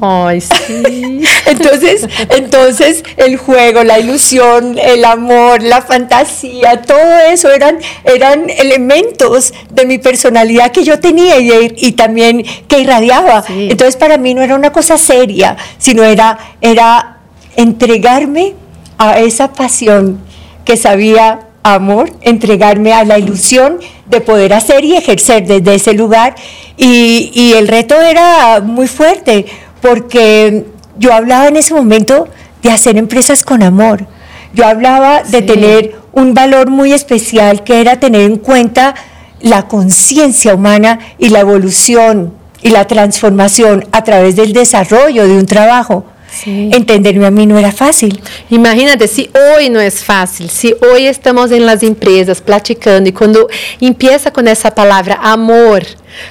Ay, 0.00 0.40
sí. 0.40 1.22
entonces, 1.46 2.08
entonces 2.30 3.04
el 3.16 3.36
juego, 3.36 3.84
la 3.84 3.98
ilusión, 3.98 4.78
el 4.78 5.04
amor, 5.04 5.62
la 5.62 5.82
fantasía, 5.82 6.80
todo 6.82 7.18
eso 7.30 7.50
eran, 7.50 7.78
eran 8.04 8.48
elementos 8.48 9.52
de 9.70 9.84
mi 9.84 9.98
personalidad 9.98 10.72
que 10.72 10.84
yo 10.84 10.98
tenía 11.00 11.38
y, 11.38 11.74
y 11.76 11.92
también 11.92 12.44
que 12.66 12.80
irradiaba. 12.80 13.42
Sí. 13.42 13.68
Entonces 13.70 13.96
para 13.96 14.16
mí 14.16 14.32
no 14.32 14.42
era 14.42 14.54
una 14.54 14.72
cosa 14.72 14.96
seria, 14.96 15.56
sino 15.78 16.02
era, 16.02 16.38
era 16.60 17.18
entregarme 17.56 18.54
a 18.96 19.18
esa 19.20 19.52
pasión 19.52 20.20
que 20.64 20.76
sabía 20.76 21.40
amor, 21.62 22.10
entregarme 22.22 22.94
a 22.94 23.04
la 23.04 23.18
ilusión 23.18 23.78
de 24.06 24.20
poder 24.22 24.54
hacer 24.54 24.84
y 24.84 24.96
ejercer 24.96 25.46
desde 25.46 25.74
ese 25.74 25.92
lugar. 25.92 26.34
Y, 26.76 27.30
y 27.34 27.52
el 27.52 27.68
reto 27.68 28.00
era 28.00 28.60
muy 28.60 28.88
fuerte 28.88 29.46
porque 29.80 30.66
yo 30.98 31.12
hablaba 31.12 31.48
en 31.48 31.56
ese 31.56 31.74
momento 31.74 32.28
de 32.62 32.70
hacer 32.70 32.96
empresas 32.96 33.42
con 33.42 33.62
amor. 33.62 34.06
Yo 34.52 34.66
hablaba 34.66 35.22
de 35.22 35.42
tener 35.42 35.96
un 36.12 36.34
valor 36.34 36.70
muy 36.70 36.92
especial 36.92 37.62
que 37.62 37.80
era 37.80 38.00
tener 38.00 38.22
en 38.22 38.36
cuenta 38.36 38.94
la 39.40 39.68
conciencia 39.68 40.54
humana 40.54 40.98
y 41.18 41.28
la 41.28 41.40
evolución 41.40 42.34
y 42.62 42.70
la 42.70 42.86
transformación 42.86 43.86
a 43.92 44.04
través 44.04 44.36
del 44.36 44.52
desarrollo 44.52 45.26
de 45.26 45.38
un 45.38 45.46
trabajo. 45.46 46.04
Entenderme 46.46 47.26
a 47.26 47.30
mí 47.30 47.46
no 47.46 47.58
era 47.58 47.72
fácil. 47.72 48.20
Imagínate, 48.50 49.08
si 49.08 49.30
hoy 49.34 49.68
no 49.68 49.80
es 49.80 50.04
fácil, 50.04 50.48
si 50.48 50.74
hoy 50.92 51.06
estamos 51.06 51.50
en 51.50 51.66
las 51.66 51.82
empresas 51.82 52.40
platicando 52.40 53.08
y 53.08 53.12
cuando 53.12 53.48
empieza 53.80 54.32
con 54.32 54.46
esa 54.48 54.70
palabra 54.70 55.18
amor, 55.22 55.84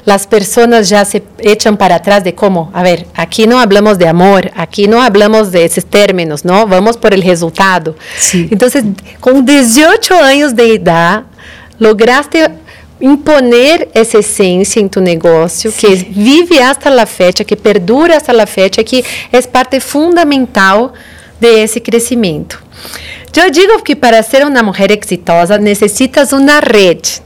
las 0.05 0.25
personas 0.27 0.89
ya 0.89 1.05
se 1.05 1.23
echan 1.39 1.77
para 1.77 1.95
atrás 1.95 2.23
de 2.23 2.33
cómo, 2.33 2.71
a 2.73 2.83
ver, 2.83 3.07
aquí 3.13 3.47
no 3.47 3.59
hablamos 3.59 3.97
de 3.97 4.07
amor, 4.07 4.51
aquí 4.55 4.87
no 4.87 5.01
hablamos 5.01 5.51
de 5.51 5.65
esos 5.65 5.85
términos, 5.85 6.45
¿no? 6.45 6.65
Vamos 6.67 6.97
por 6.97 7.13
el 7.13 7.21
resultado. 7.21 7.95
Entonces, 8.33 8.83
con 9.19 9.45
18 9.45 10.15
años 10.15 10.55
de 10.55 10.75
edad, 10.75 11.23
lograste 11.77 12.49
imponer 13.01 13.87
essa 13.93 14.19
essência 14.19 14.79
em 14.79 14.87
tu 14.87 14.99
negócio, 14.99 15.71
Sim. 15.71 15.77
que 15.79 15.95
vive 15.95 16.61
hasta 16.61 16.89
la 16.89 17.05
fecha, 17.05 17.43
que 17.43 17.55
perdura 17.55 18.17
hasta 18.17 18.33
la 18.33 18.45
fecha, 18.45 18.83
que 18.83 19.03
é 19.31 19.41
parte 19.43 19.79
fundamental 19.79 20.93
desse 21.39 21.79
crescimento. 21.79 22.61
Eu 23.35 23.49
digo 23.49 23.81
que 23.83 23.95
para 23.95 24.21
ser 24.21 24.45
uma 24.45 24.61
mulher 24.61 24.91
exitosa 24.91 25.57
necessitas 25.57 26.33
uma 26.33 26.59
rede, 26.59 27.21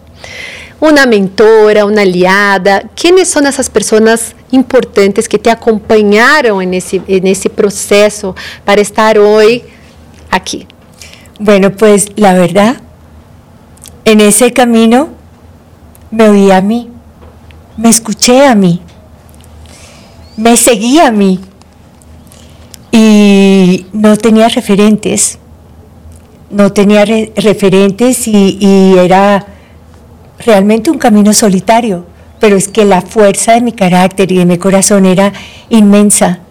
uma 0.80 1.06
mentora, 1.08 1.86
uma 1.86 2.02
aliada. 2.02 2.84
Quem 2.94 3.26
são 3.26 3.42
essas 3.44 3.68
pessoas 3.68 4.36
importantes 4.52 5.28
que 5.28 5.40
te 5.40 5.50
acompanharam 5.50 6.60
nesse 6.60 7.02
nesse 7.24 7.50
processo 7.50 8.36
para 8.64 8.80
estar 8.80 9.18
hoje 9.18 9.64
aqui? 10.30 10.68
Bueno, 11.40 11.72
pues 11.72 12.10
la 12.16 12.34
verdad, 12.34 12.76
en 14.06 14.20
ese 14.20 14.52
camino 14.52 15.10
me 16.14 16.30
oí 16.30 16.52
a 16.52 16.62
mí, 16.62 16.90
me 17.76 17.90
escuché 17.90 18.46
a 18.46 18.54
mí, 18.54 18.80
me 20.38 20.56
seguí 20.56 21.00
a 21.00 21.12
mí. 21.12 21.40
Y 22.92 23.88
no 23.92 24.16
tenía 24.18 24.48
referentes, 24.48 25.40
no 26.52 26.72
tenía 26.72 27.04
referentes 27.04 28.28
y, 28.28 28.60
y 28.60 28.96
era 29.00 29.48
realmente 30.46 30.92
un 30.92 31.00
camino 31.00 31.34
solitario, 31.34 32.06
pero 32.40 32.56
es 32.56 32.68
que 32.68 32.86
la 32.86 33.02
fuerza 33.02 33.54
de 33.54 33.62
mi 33.62 33.72
carácter 33.72 34.32
y 34.32 34.38
de 34.38 34.46
mi 34.46 34.60
corazón 34.60 35.08
era 35.08 35.34
inmensa. 35.70 36.42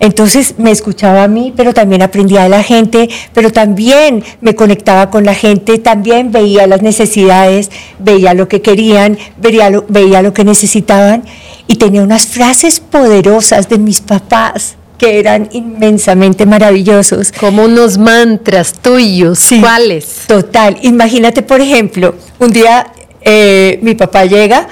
Entonces 0.00 0.54
me 0.58 0.70
escuchaba 0.70 1.24
a 1.24 1.28
mí, 1.28 1.52
pero 1.56 1.74
también 1.74 2.02
aprendía 2.02 2.42
de 2.42 2.48
la 2.48 2.62
gente, 2.62 3.08
pero 3.32 3.52
también 3.52 4.24
me 4.40 4.54
conectaba 4.54 5.10
con 5.10 5.24
la 5.24 5.34
gente, 5.34 5.78
también 5.78 6.32
veía 6.32 6.66
las 6.66 6.82
necesidades, 6.82 7.70
veía 7.98 8.34
lo 8.34 8.48
que 8.48 8.62
querían, 8.62 9.18
veía 9.38 9.70
lo, 9.70 9.84
veía 9.88 10.22
lo 10.22 10.32
que 10.32 10.44
necesitaban 10.44 11.24
y 11.66 11.76
tenía 11.76 12.02
unas 12.02 12.26
frases 12.26 12.80
poderosas 12.80 13.68
de 13.68 13.78
mis 13.78 14.00
papás 14.00 14.76
que 14.98 15.18
eran 15.18 15.48
inmensamente 15.52 16.46
maravillosos. 16.46 17.32
Como 17.32 17.64
unos 17.64 17.98
mantras 17.98 18.72
tuyos. 18.74 19.48
¿Cuáles? 19.60 20.20
Total. 20.28 20.78
Imagínate, 20.82 21.42
por 21.42 21.60
ejemplo, 21.60 22.14
un 22.38 22.50
día 22.50 22.86
eh, 23.20 23.78
mi 23.82 23.94
papá 23.94 24.24
llega 24.26 24.68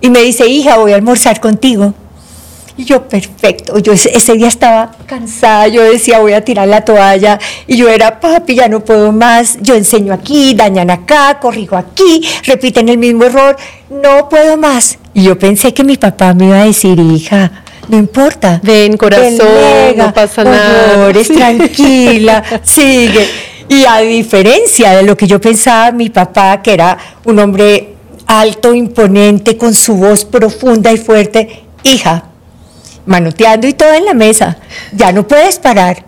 y 0.00 0.10
me 0.10 0.20
dice, 0.20 0.46
hija, 0.46 0.78
voy 0.78 0.92
a 0.92 0.96
almorzar 0.96 1.40
contigo. 1.40 1.92
Y 2.78 2.84
yo, 2.84 3.08
perfecto. 3.08 3.76
Yo 3.80 3.92
ese, 3.92 4.34
día 4.34 4.46
estaba 4.46 4.92
cansada, 5.04 5.66
yo 5.66 5.82
decía, 5.82 6.20
voy 6.20 6.32
a 6.32 6.44
tirar 6.44 6.68
la 6.68 6.84
toalla. 6.84 7.40
Y 7.66 7.76
yo 7.76 7.88
era, 7.88 8.20
papi, 8.20 8.54
ya 8.54 8.68
no 8.68 8.84
puedo 8.84 9.10
más. 9.10 9.58
Yo 9.60 9.74
enseño 9.74 10.12
aquí, 10.14 10.54
dañan 10.54 10.88
acá, 10.88 11.40
corrijo 11.40 11.76
aquí, 11.76 12.24
repiten 12.44 12.88
el 12.88 12.98
mismo 12.98 13.24
error. 13.24 13.56
No 13.90 14.28
puedo 14.28 14.56
más. 14.56 14.96
Y 15.12 15.24
yo 15.24 15.36
pensé 15.36 15.74
que 15.74 15.82
mi 15.82 15.96
papá 15.96 16.34
me 16.34 16.46
iba 16.46 16.62
a 16.62 16.66
decir, 16.66 17.00
hija, 17.00 17.50
no 17.88 17.96
importa. 17.96 18.60
Ven, 18.62 18.96
corazón, 18.96 19.96
no 19.96 20.14
pasa 20.14 20.44
nada. 20.44 21.10
Eres 21.10 21.26
tranquila, 21.26 22.44
sigue. 22.62 23.26
Y 23.68 23.84
a 23.86 23.98
diferencia 24.02 24.92
de 24.92 25.02
lo 25.02 25.16
que 25.16 25.26
yo 25.26 25.40
pensaba, 25.40 25.90
mi 25.90 26.10
papá, 26.10 26.62
que 26.62 26.74
era 26.74 26.96
un 27.24 27.40
hombre 27.40 27.96
alto, 28.28 28.72
imponente, 28.72 29.56
con 29.56 29.74
su 29.74 29.96
voz 29.96 30.24
profunda 30.24 30.92
y 30.92 30.96
fuerte, 30.96 31.64
hija, 31.82 32.27
manoteando 33.08 33.66
y 33.66 33.72
todo 33.72 33.94
en 33.94 34.04
la 34.04 34.14
mesa. 34.14 34.58
Ya 34.92 35.10
no 35.12 35.26
puedes 35.26 35.58
parar. 35.58 36.04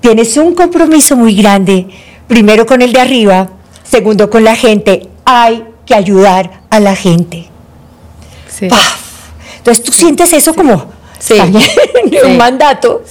Tienes 0.00 0.36
un 0.36 0.54
compromiso 0.54 1.16
muy 1.16 1.34
grande, 1.34 1.88
primero 2.28 2.64
con 2.64 2.80
el 2.80 2.92
de 2.92 3.00
arriba, 3.00 3.50
segundo 3.82 4.30
con 4.30 4.44
la 4.44 4.54
gente. 4.54 5.08
Hay 5.24 5.64
que 5.84 5.94
ayudar 5.94 6.62
a 6.70 6.80
la 6.80 6.94
gente. 6.94 7.48
Entonces 9.58 9.84
tú 9.84 9.92
sientes 9.92 10.32
eso 10.32 10.54
como 10.54 10.90
un 12.24 12.36
mandato. 12.36 13.02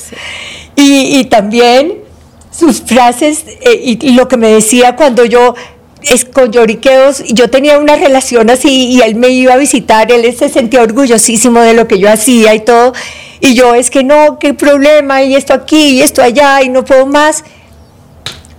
Y, 0.75 1.25
también 1.25 2.03
sus 2.51 2.81
frases 2.81 3.43
eh, 3.61 3.97
y 3.99 4.11
lo 4.11 4.27
que 4.27 4.37
me 4.37 4.47
decía 4.49 4.95
cuando 4.95 5.25
yo 5.25 5.55
es 6.11 6.25
con 6.25 6.51
lloriqueos, 6.51 7.23
yo 7.29 7.49
tenía 7.49 7.77
una 7.79 7.95
relación 7.95 8.49
así 8.49 8.89
y 8.89 9.01
él 9.01 9.15
me 9.15 9.29
iba 9.29 9.53
a 9.53 9.57
visitar, 9.57 10.11
él 10.11 10.35
se 10.35 10.49
sentía 10.49 10.81
orgullosísimo 10.81 11.61
de 11.61 11.73
lo 11.73 11.87
que 11.87 11.99
yo 11.99 12.11
hacía 12.11 12.53
y 12.55 12.61
todo, 12.61 12.93
y 13.39 13.53
yo 13.53 13.75
es 13.75 13.89
que 13.89 14.03
no, 14.03 14.39
qué 14.39 14.53
problema, 14.53 15.23
y 15.23 15.35
esto 15.35 15.53
aquí, 15.53 15.97
y 15.97 16.01
esto 16.01 16.21
allá, 16.21 16.61
y 16.61 16.69
no 16.69 16.83
puedo 16.85 17.05
más. 17.05 17.43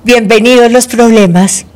Bienvenidos 0.05 0.71
los 0.71 0.87
problemas. 0.87 1.67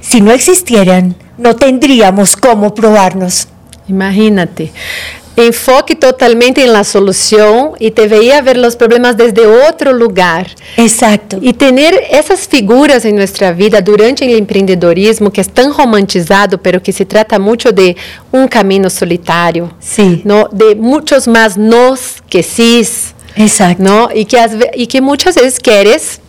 Si 0.00 0.20
no 0.20 0.32
existieran, 0.32 1.16
no 1.38 1.56
tendríamos 1.56 2.36
cómo 2.36 2.74
probarnos. 2.74 3.48
Imagínate. 3.88 4.72
Enfoque 5.36 5.96
totalmente 5.96 6.62
en 6.62 6.72
la 6.72 6.84
solución 6.84 7.72
y 7.78 7.90
te 7.90 8.06
veía 8.06 8.42
ver 8.42 8.56
los 8.56 8.76
problemas 8.76 9.16
desde 9.16 9.46
otro 9.46 9.92
lugar. 9.92 10.48
Exacto. 10.76 11.38
Y 11.40 11.54
tener 11.54 11.94
esas 12.10 12.46
figuras 12.46 13.04
en 13.04 13.16
nuestra 13.16 13.52
vida 13.52 13.80
durante 13.80 14.24
el 14.24 14.38
emprendedorismo 14.38 15.32
que 15.32 15.40
es 15.40 15.48
tan 15.48 15.72
romantizado, 15.72 16.60
pero 16.60 16.82
que 16.82 16.92
se 16.92 17.06
trata 17.06 17.38
mucho 17.38 17.72
de 17.72 17.96
un 18.30 18.46
camino 18.46 18.90
solitario. 18.90 19.72
Sí. 19.80 20.22
¿no? 20.24 20.48
De 20.52 20.74
muchos 20.74 21.26
más 21.26 21.56
nos 21.56 22.22
que 22.28 22.42
sí. 22.42 22.86
Exacto. 23.36 23.82
¿no? 23.82 24.08
Y, 24.14 24.24
que, 24.24 24.38
y 24.74 24.86
que 24.86 25.00
muchas 25.00 25.36
veces 25.36 25.58
quieres 25.58 26.20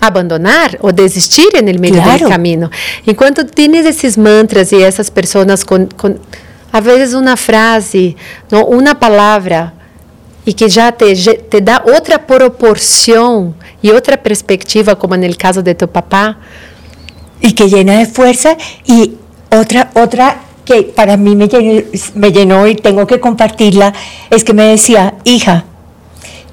abandonar 0.00 0.78
o 0.80 0.92
desistir 0.92 1.48
en 1.54 1.68
el 1.68 1.78
medio 1.78 2.02
del 2.02 2.26
camino. 2.26 2.70
Enquanto 3.04 3.44
tienes 3.44 3.84
esos 3.84 4.16
mantras 4.16 4.72
y 4.72 4.82
esas 4.82 5.10
personas 5.10 5.64
con 5.64 5.88
a 6.72 6.80
vezes 6.80 7.14
uma 7.14 7.36
frase, 7.36 8.16
não, 8.50 8.64
uma 8.64 8.94
palavra, 8.94 9.72
e 10.46 10.52
que 10.52 10.68
já 10.68 10.90
te, 10.90 11.14
te 11.14 11.60
dá 11.60 11.82
outra 11.84 12.18
proporção 12.18 13.54
e 13.82 13.90
outra 13.90 14.16
perspectiva, 14.16 14.96
como 14.96 15.16
no 15.16 15.36
caso 15.36 15.62
de 15.62 15.74
tu 15.74 15.86
papá. 15.86 16.36
E 17.42 17.52
que 17.52 17.64
llena 17.64 18.04
de 18.04 18.12
força 18.12 18.54
e 18.86 19.16
outra 19.50 19.90
outra 19.94 20.36
que 20.64 20.82
para 20.82 21.16
mí 21.16 21.34
me 21.34 21.48
me 22.14 22.32
llenó 22.32 22.66
y 22.66 22.74
tengo 22.74 23.06
que 23.06 23.18
compartirla, 23.18 23.92
es 24.30 24.44
que 24.44 24.52
me 24.52 24.64
decía, 24.64 25.14
hija, 25.24 25.64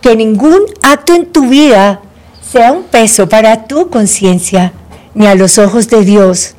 que 0.02 0.16
ningún 0.16 0.62
acto 0.82 1.14
en 1.14 1.26
tu 1.26 1.50
vida 1.50 2.00
sea 2.42 2.72
un 2.72 2.84
peso 2.84 3.28
para 3.28 3.68
tu 3.68 3.90
conciencia, 3.90 4.72
ni 5.14 5.28
a 5.28 5.36
los 5.36 5.58
ojos 5.58 5.90
de 5.90 6.06
Dios, 6.06 6.56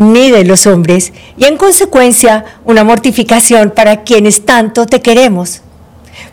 ni 0.00 0.30
de 0.30 0.44
los 0.44 0.66
hombres, 0.66 1.12
y 1.36 1.44
en 1.44 1.58
consecuencia 1.58 2.46
una 2.64 2.84
mortificación 2.84 3.70
para 3.70 4.02
quienes 4.02 4.46
tanto 4.46 4.86
te 4.86 5.02
queremos. 5.02 5.60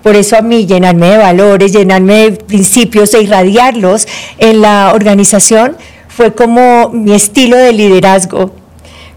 Por 0.01 0.15
eso 0.15 0.37
a 0.37 0.41
mí 0.41 0.65
llenarme 0.65 1.09
de 1.09 1.17
valores, 1.17 1.73
llenarme 1.73 2.13
de 2.13 2.31
principios 2.31 3.13
e 3.13 3.23
irradiarlos 3.23 4.07
en 4.37 4.61
la 4.61 4.93
organización 4.95 5.75
fue 6.07 6.33
como 6.33 6.89
mi 6.89 7.13
estilo 7.13 7.57
de 7.57 7.73
liderazgo, 7.73 8.51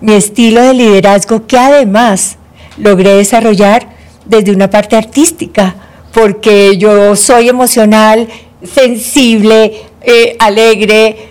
mi 0.01 0.15
estilo 0.15 0.63
de 0.63 0.75
liderazgo 0.75 1.47
que 1.47 1.57
además 1.57 2.37
logré 2.77 3.15
desarrollar 3.15 3.87
desde 4.25 4.51
una 4.51 4.69
parte 4.69 4.97
artística, 4.97 5.77
porque 6.13 6.77
yo 6.77 7.15
soy 7.15 7.49
emocional, 7.49 8.27
sensible, 8.65 9.83
eh, 10.03 10.35
alegre, 10.41 11.29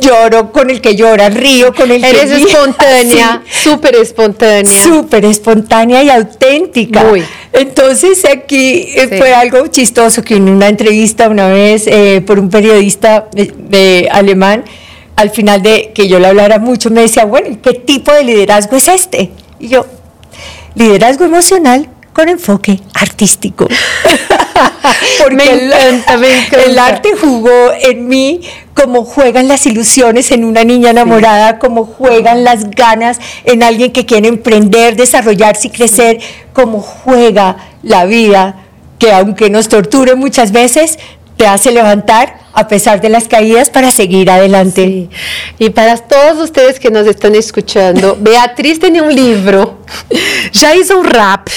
lloro 0.00 0.52
con 0.52 0.70
el 0.70 0.80
que 0.80 0.94
llora, 0.94 1.28
río 1.28 1.74
con 1.74 1.90
el 1.90 2.02
que 2.02 2.10
Eres 2.10 2.30
espontánea, 2.30 3.42
súper 3.62 3.96
espontánea. 3.96 4.64
Súper 4.64 5.24
espontánea 5.24 6.02
y 6.02 6.10
auténtica. 6.10 7.04
Entonces 7.52 8.24
aquí 8.24 8.88
eh, 8.94 9.08
fue 9.18 9.34
algo 9.34 9.66
chistoso 9.66 10.22
que 10.22 10.36
en 10.36 10.48
una 10.48 10.68
entrevista 10.68 11.28
una 11.28 11.48
vez 11.48 11.86
eh, 11.86 12.22
por 12.26 12.38
un 12.38 12.50
periodista 12.50 13.28
de, 13.32 14.08
alemán, 14.10 14.64
al 15.16 15.30
final 15.30 15.62
de 15.62 15.92
que 15.94 16.08
yo 16.08 16.18
le 16.18 16.28
hablara 16.28 16.58
mucho, 16.58 16.90
me 16.90 17.02
decía, 17.02 17.24
bueno, 17.24 17.58
¿qué 17.62 17.74
tipo 17.74 18.12
de 18.12 18.24
liderazgo 18.24 18.76
es 18.76 18.88
este? 18.88 19.30
Y 19.58 19.68
yo, 19.68 19.86
liderazgo 20.74 21.24
emocional 21.24 21.88
con 22.20 22.28
enfoque 22.28 22.78
artístico. 22.92 23.66
Porque 25.18 25.36
me 25.36 25.44
encanta, 25.44 26.14
el, 26.14 26.20
me 26.20 26.38
encanta. 26.38 26.64
el 26.66 26.78
arte 26.78 27.12
jugó 27.18 27.72
en 27.80 28.08
mí 28.08 28.42
como 28.74 29.06
juegan 29.06 29.48
las 29.48 29.64
ilusiones 29.64 30.30
en 30.30 30.44
una 30.44 30.62
niña 30.62 30.90
enamorada, 30.90 31.58
como 31.58 31.86
juegan 31.86 32.44
las 32.44 32.68
ganas 32.70 33.18
en 33.44 33.62
alguien 33.62 33.92
que 33.92 34.04
quiere 34.04 34.28
emprender, 34.28 34.96
desarrollarse 34.96 35.68
y 35.68 35.70
crecer, 35.70 36.20
como 36.52 36.80
juega 36.80 37.56
la 37.82 38.04
vida, 38.04 38.66
que 38.98 39.12
aunque 39.12 39.48
nos 39.48 39.70
torture 39.70 40.14
muchas 40.14 40.52
veces, 40.52 40.98
te 41.40 41.46
hace 41.46 41.70
levantar 41.72 42.38
a 42.52 42.68
pesar 42.68 43.00
de 43.00 43.08
las 43.08 43.26
caídas 43.26 43.70
para 43.70 43.90
seguir 43.90 44.30
adelante. 44.30 44.84
Sí. 44.84 45.08
Y 45.58 45.70
para 45.70 45.96
todos 45.96 46.36
ustedes 46.36 46.78
que 46.78 46.90
nos 46.90 47.06
están 47.06 47.34
escuchando, 47.34 48.14
Beatriz 48.20 48.78
tiene 48.78 49.00
un 49.00 49.14
libro, 49.14 49.78
ya 50.52 50.74
hizo 50.76 50.98
un 50.98 51.06
rap, 51.06 51.48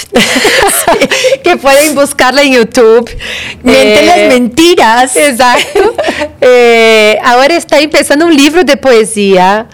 que 1.44 1.58
pueden 1.58 1.94
buscarla 1.94 2.40
en 2.40 2.54
YouTube. 2.54 3.10
Miente 3.62 4.04
eh, 4.04 4.06
las 4.06 4.28
mentiras. 4.28 5.16
Exacto. 5.16 5.94
Eh, 6.46 7.18
ahora 7.24 7.56
está 7.56 7.78
empezando 7.78 8.26
un 8.26 8.36
libro 8.36 8.64
de 8.64 8.76
poesía. 8.76 9.66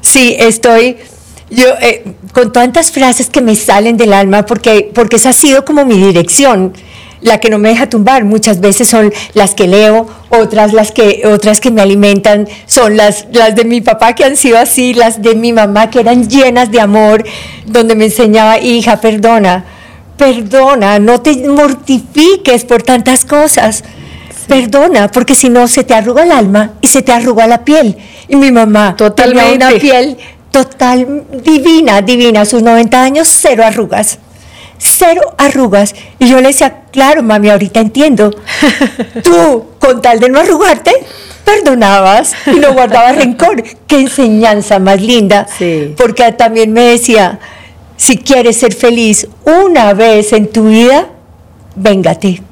Sí, 0.00 0.34
estoy 0.36 0.96
yo 1.50 1.66
eh, 1.80 2.04
con 2.32 2.52
tantas 2.52 2.90
frases 2.90 3.30
que 3.30 3.40
me 3.40 3.54
salen 3.54 3.96
del 3.96 4.12
alma 4.12 4.44
porque 4.44 4.90
porque 4.92 5.16
esa 5.16 5.30
ha 5.30 5.32
sido 5.32 5.64
como 5.64 5.84
mi 5.84 5.96
dirección 5.98 6.74
la 7.20 7.38
que 7.38 7.50
no 7.50 7.58
me 7.58 7.70
deja 7.70 7.88
tumbar. 7.88 8.24
Muchas 8.24 8.60
veces 8.60 8.88
son 8.88 9.12
las 9.34 9.54
que 9.54 9.66
leo, 9.66 10.06
otras 10.30 10.72
las 10.72 10.92
que, 10.92 11.22
otras 11.26 11.60
que 11.60 11.70
me 11.70 11.82
alimentan 11.82 12.48
son 12.66 12.96
las, 12.96 13.26
las 13.32 13.54
de 13.54 13.64
mi 13.64 13.80
papá 13.80 14.14
que 14.14 14.24
han 14.24 14.36
sido 14.36 14.58
así, 14.58 14.94
las 14.94 15.22
de 15.22 15.34
mi 15.34 15.52
mamá 15.52 15.90
que 15.90 16.00
eran 16.00 16.28
llenas 16.28 16.70
de 16.70 16.80
amor, 16.80 17.24
donde 17.66 17.94
me 17.94 18.06
enseñaba, 18.06 18.58
hija, 18.58 19.00
perdona, 19.00 19.64
perdona, 20.16 20.98
no 20.98 21.20
te 21.20 21.48
mortifiques 21.48 22.64
por 22.64 22.82
tantas 22.82 23.24
cosas. 23.24 23.84
Perdona, 24.46 25.08
porque 25.08 25.34
si 25.34 25.50
no 25.50 25.68
se 25.68 25.84
te 25.84 25.92
arruga 25.92 26.22
el 26.22 26.32
alma 26.32 26.72
y 26.80 26.86
se 26.86 27.02
te 27.02 27.12
arruga 27.12 27.46
la 27.46 27.64
piel. 27.64 27.96
Y 28.28 28.36
mi 28.36 28.50
mamá 28.50 28.96
Totalmente. 28.96 29.50
tenía 29.50 29.68
una 29.68 29.78
piel 29.78 30.16
total 30.50 31.24
divina, 31.44 32.00
divina, 32.00 32.40
a 32.40 32.44
sus 32.46 32.62
90 32.62 33.02
años, 33.02 33.28
cero 33.30 33.62
arrugas 33.62 34.18
cero 34.78 35.34
arrugas. 35.36 35.94
Y 36.18 36.28
yo 36.28 36.40
le 36.40 36.48
decía, 36.48 36.84
claro, 36.90 37.22
mami, 37.22 37.50
ahorita 37.50 37.80
entiendo. 37.80 38.30
Tú, 39.22 39.66
con 39.78 40.00
tal 40.00 40.20
de 40.20 40.28
no 40.28 40.40
arrugarte, 40.40 40.92
perdonabas 41.44 42.32
y 42.46 42.58
no 42.58 42.72
guardabas 42.72 43.16
rencor. 43.16 43.62
Qué 43.86 44.00
enseñanza 44.00 44.78
más 44.78 45.00
linda. 45.00 45.46
Sí. 45.58 45.94
Porque 45.96 46.30
también 46.32 46.72
me 46.72 46.82
decía, 46.82 47.38
si 47.96 48.18
quieres 48.18 48.56
ser 48.56 48.74
feliz 48.74 49.28
una 49.44 49.92
vez 49.92 50.32
en 50.32 50.48
tu 50.48 50.68
vida, 50.68 51.08
véngate. 51.74 52.42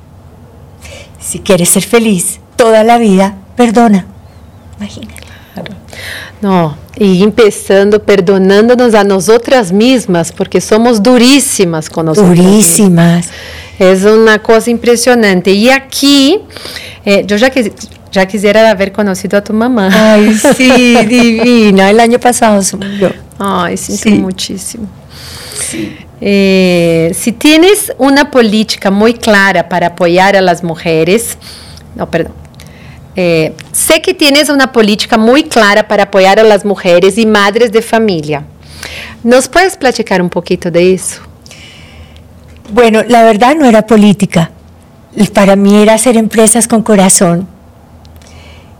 Si 1.20 1.40
quieres 1.40 1.70
ser 1.70 1.82
feliz 1.82 2.40
toda 2.56 2.84
la 2.84 2.98
vida, 2.98 3.36
perdona. 3.56 4.06
Imagínate. 4.78 5.14
No, 6.40 6.76
y 6.96 7.22
empezando 7.22 8.02
perdonándonos 8.02 8.94
a 8.94 9.04
nosotras 9.04 9.72
mismas, 9.72 10.32
porque 10.32 10.60
somos 10.60 11.02
durísimas 11.02 11.88
con 11.90 12.06
nosotras. 12.06 12.36
Durísimas. 12.36 13.28
Es 13.78 14.04
una 14.04 14.42
cosa 14.42 14.70
impresionante. 14.70 15.50
Y 15.52 15.68
aquí, 15.68 16.40
eh, 17.04 17.24
yo 17.26 17.36
ya, 17.36 17.50
quis, 17.50 17.70
ya 18.12 18.26
quisiera 18.26 18.70
haber 18.70 18.92
conocido 18.92 19.38
a 19.38 19.44
tu 19.44 19.52
mamá. 19.52 19.90
Ay, 19.92 20.34
sí, 20.56 20.96
divina. 21.06 21.90
El 21.90 22.00
año 22.00 22.18
pasado 22.18 22.62
se 22.62 22.76
murió. 22.76 23.12
Ay, 23.38 23.76
siento 23.76 24.04
Sí. 24.04 24.10
muchísimo. 24.14 24.88
Eh, 26.20 27.12
si 27.14 27.32
tienes 27.32 27.92
una 27.98 28.30
política 28.30 28.90
muy 28.90 29.12
clara 29.14 29.68
para 29.68 29.88
apoyar 29.88 30.36
a 30.36 30.40
las 30.40 30.62
mujeres, 30.64 31.36
no, 31.94 32.10
perdón. 32.10 32.32
Eh, 33.16 33.54
sé 33.72 34.02
que 34.02 34.12
tienes 34.12 34.50
una 34.50 34.72
política 34.72 35.16
muy 35.16 35.44
clara 35.44 35.88
para 35.88 36.04
apoyar 36.04 36.38
a 36.38 36.42
las 36.42 36.66
mujeres 36.66 37.16
y 37.16 37.24
madres 37.24 37.72
de 37.72 37.80
familia. 37.80 38.44
¿Nos 39.24 39.48
puedes 39.48 39.76
platicar 39.76 40.20
un 40.20 40.28
poquito 40.28 40.70
de 40.70 40.92
eso? 40.92 41.22
Bueno, 42.70 43.02
la 43.08 43.22
verdad 43.22 43.56
no 43.56 43.64
era 43.64 43.86
política. 43.86 44.50
Para 45.32 45.56
mí 45.56 45.76
era 45.76 45.94
hacer 45.94 46.18
empresas 46.18 46.68
con 46.68 46.82
corazón 46.82 47.48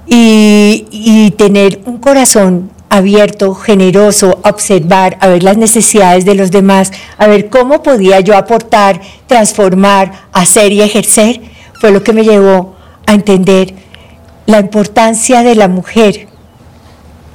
y, 0.07 0.87
y 0.91 1.31
tener 1.31 1.81
un 1.87 1.97
corazón 1.97 2.71
abierto, 2.91 3.55
generoso, 3.55 4.39
a 4.43 4.51
observar, 4.51 5.17
a 5.21 5.29
ver 5.29 5.43
las 5.43 5.57
necesidades 5.57 6.27
de 6.27 6.35
los 6.35 6.51
demás, 6.51 6.93
a 7.17 7.27
ver 7.27 7.49
cómo 7.49 7.83
podía 7.83 8.21
yo 8.21 8.37
aportar, 8.37 9.01
transformar, 9.27 10.13
hacer 10.33 10.73
y 10.73 10.83
ejercer, 10.83 11.41
fue 11.81 11.91
lo 11.91 12.03
que 12.03 12.13
me 12.13 12.23
llevó 12.23 12.77
a 13.07 13.15
entender 13.15 13.75
la 14.47 14.61
importancia 14.61 15.43
de 15.43 15.55
la 15.55 15.69
mujer 15.69 16.29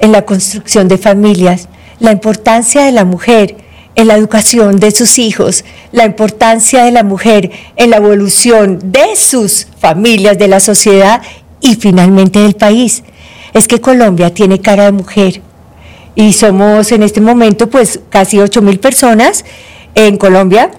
en 0.00 0.12
la 0.12 0.24
construcción 0.24 0.88
de 0.88 0.98
familias, 0.98 1.68
la 2.00 2.12
importancia 2.12 2.82
de 2.84 2.92
la 2.92 3.04
mujer 3.04 3.56
en 3.94 4.08
la 4.08 4.16
educación 4.16 4.80
de 4.80 4.90
sus 4.90 5.18
hijos, 5.18 5.64
la 5.92 6.04
importancia 6.04 6.84
de 6.84 6.90
la 6.90 7.02
mujer 7.02 7.50
en 7.76 7.90
la 7.90 7.98
evolución 7.98 8.78
de 8.82 9.14
sus 9.16 9.66
familias, 9.78 10.38
de 10.38 10.48
la 10.48 10.60
sociedad 10.60 11.22
y 11.60 11.74
finalmente 11.74 12.38
del 12.38 12.54
país. 12.54 13.04
Es 13.52 13.68
que 13.68 13.80
Colombia 13.80 14.32
tiene 14.32 14.60
cara 14.60 14.86
de 14.86 14.92
mujer 14.92 15.42
y 16.14 16.32
somos 16.32 16.90
en 16.92 17.02
este 17.02 17.20
momento 17.20 17.68
pues 17.68 18.00
casi 18.08 18.38
8 18.38 18.62
mil 18.62 18.80
personas 18.80 19.44
en 19.94 20.16
Colombia, 20.16 20.70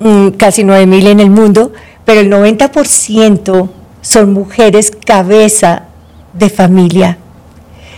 mm, 0.00 0.30
casi 0.30 0.64
9 0.64 0.86
mil 0.86 1.06
en 1.06 1.20
el 1.20 1.30
mundo, 1.30 1.72
pero 2.06 2.20
el 2.20 2.30
90% 2.30 3.70
son 4.06 4.32
mujeres 4.32 4.92
cabeza 5.04 5.82
de 6.32 6.48
familia. 6.48 7.18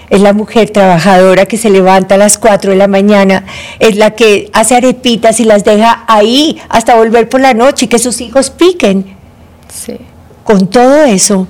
Es 0.08 0.22
la 0.22 0.32
mujer 0.32 0.70
trabajadora 0.70 1.44
que 1.44 1.58
se 1.58 1.68
levanta 1.68 2.14
a 2.14 2.18
las 2.18 2.38
4 2.38 2.70
de 2.70 2.78
la 2.78 2.88
mañana, 2.88 3.44
es 3.78 3.96
la 3.96 4.12
que 4.12 4.48
hace 4.54 4.74
arepitas 4.74 5.38
y 5.38 5.44
las 5.44 5.64
deja 5.64 6.04
ahí 6.08 6.58
hasta 6.70 6.96
volver 6.96 7.28
por 7.28 7.42
la 7.42 7.52
noche 7.52 7.84
y 7.84 7.88
que 7.88 7.98
sus 7.98 8.22
hijos 8.22 8.48
piquen. 8.48 9.04
Sí. 9.68 9.98
Con 10.44 10.68
todo 10.68 11.04
eso, 11.04 11.46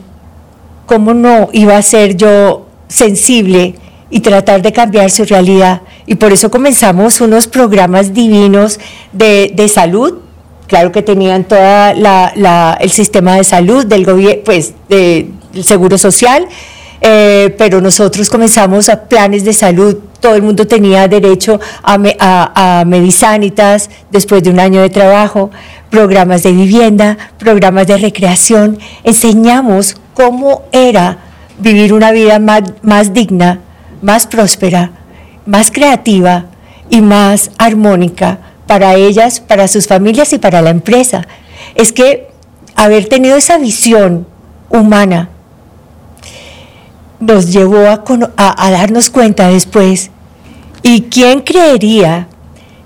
¿cómo 0.87 1.15
no 1.15 1.51
iba 1.53 1.77
a 1.77 1.83
ser 1.83 2.17
yo 2.17 2.67
sensible 2.89 3.77
y 4.11 4.21
tratar 4.21 4.61
de 4.61 4.73
cambiar 4.73 5.09
su 5.13 5.25
realidad? 5.25 5.83
Y 6.05 6.17
por 6.17 6.33
eso 6.33 6.51
comenzamos 6.51 7.21
unos 7.21 7.47
programas 7.47 8.13
divinos 8.13 8.81
de, 9.13 9.53
de 9.55 9.69
salud, 9.69 10.19
claro 10.69 10.93
que 10.93 11.03
tenían 11.03 11.45
todo 11.45 11.59
el 11.59 12.91
sistema 12.91 13.35
de 13.35 13.45
salud 13.45 13.85
del 13.87 14.05
gobierno, 14.05 14.43
pues 14.45 14.75
de, 14.89 15.31
del 15.53 15.65
seguro 15.65 15.99
social, 15.99 16.47
eh, 17.01 17.55
pero 17.59 17.81
nosotros 17.81 18.29
comenzamos 18.29 18.89
a 18.89 19.05
planes 19.05 19.45
de 19.45 19.53
salud, 19.53 19.97
todo 20.21 20.35
el 20.35 20.43
mundo 20.43 20.67
tenía 20.67 21.09
derecho 21.09 21.59
a, 21.83 21.97
me, 21.97 22.17
a, 22.21 22.81
a 22.81 22.85
Medisanitas 22.85 23.89
después 24.11 24.43
de 24.43 24.51
un 24.51 24.61
año 24.61 24.83
de 24.83 24.91
trabajo, 24.91 25.51
programas 25.91 26.43
de 26.43 26.53
vivienda, 26.53 27.17
programas 27.39 27.87
de 27.87 27.97
recreación, 27.97 28.79
enseñamos 29.05 29.97
cómo 30.15 30.65
era 30.73 31.19
vivir 31.59 31.93
una 31.93 32.13
vida 32.13 32.39
más 32.39 33.15
digna, 33.15 33.61
más 34.03 34.27
próspera, 34.27 34.91
más 35.47 35.71
creativa 35.71 36.45
y 36.91 37.01
más 37.01 37.51
armónica 37.59 38.48
para 38.69 38.95
ellas, 38.95 39.41
para 39.41 39.67
sus 39.67 39.89
familias 39.89 40.33
y 40.33 40.39
para 40.39 40.63
la 40.63 40.71
empresa. 40.71 41.27
Es 41.75 41.91
que 41.91 42.29
haber 42.77 43.09
tenido 43.09 43.37
esa 43.37 43.59
visión 43.59 44.29
humana 44.71 45.31
nos 47.19 47.51
llevó 47.53 47.79
a, 47.89 48.71
darnos 48.71 49.11
cuenta 49.11 49.49
después. 49.49 50.11
¿Y 50.83 51.03
quién 51.03 51.41
creería 51.41 52.29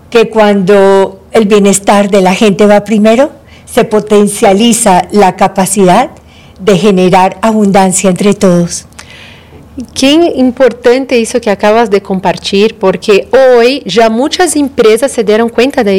que 0.08 0.30
cuando 0.30 1.20
el 1.32 1.46
bienestar 1.46 2.10
de 2.10 2.22
la 2.22 2.34
gente 2.34 2.66
va 2.66 2.84
primero, 2.84 3.32
se 3.66 3.84
potencializa 3.84 5.08
la 5.10 5.36
capacidad 5.36 6.10
de 6.60 6.78
generar 6.78 7.38
abundancia 7.42 8.08
entre 8.08 8.34
todos? 8.34 8.86
Qué 9.94 10.12
importante 10.36 11.16
isso 11.16 11.40
que 11.40 11.48
acabas 11.48 11.88
de 11.88 11.98
compartilhar, 11.98 12.74
porque 12.78 13.26
hoje 13.32 13.82
já 13.86 14.10
muitas 14.10 14.54
empresas 14.54 15.10
se 15.10 15.22
deram 15.22 15.48
conta 15.48 15.82
de 15.82 15.96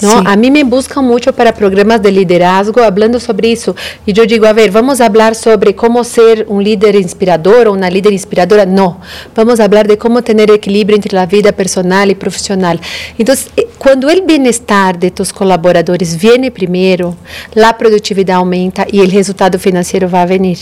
isso. 0.00 0.06
Não? 0.06 0.26
A 0.26 0.36
mim 0.36 0.50
me 0.50 0.64
buscam 0.64 1.02
muito 1.02 1.32
para 1.32 1.52
programas 1.52 2.00
de 2.00 2.10
liderazgo, 2.10 2.80
falando 2.80 3.20
sobre 3.20 3.52
isso. 3.52 3.74
E 4.06 4.12
eu 4.16 4.26
digo, 4.26 4.46
a 4.46 4.52
ver, 4.52 4.70
vamos 4.70 4.98
falar 4.98 5.34
sobre 5.34 5.72
como 5.72 6.02
ser 6.04 6.46
um 6.48 6.60
líder 6.60 6.94
inspirador 6.96 7.66
ou 7.66 7.76
uma 7.76 7.88
líder 7.88 8.12
inspiradora? 8.12 8.66
Não. 8.66 8.96
Vamos 9.34 9.58
falar 9.58 9.86
de 9.86 9.96
como 9.96 10.22
ter 10.22 10.50
equilíbrio 10.50 10.96
entre 10.96 11.16
a 11.16 11.24
vida 11.24 11.52
personal 11.52 12.08
e 12.08 12.14
profissional. 12.14 12.76
Então, 13.18 13.34
quando 13.78 14.08
o 14.08 14.22
bem-estar 14.22 14.96
de 14.96 15.10
tus 15.10 15.30
colaboradores 15.30 16.14
vem 16.14 16.50
primeiro, 16.50 17.16
a 17.56 17.72
produtividade 17.72 18.38
aumenta 18.38 18.86
e 18.92 19.00
o 19.00 19.08
resultado 19.08 19.58
financeiro 19.58 20.08
vai 20.08 20.26
venir. 20.26 20.58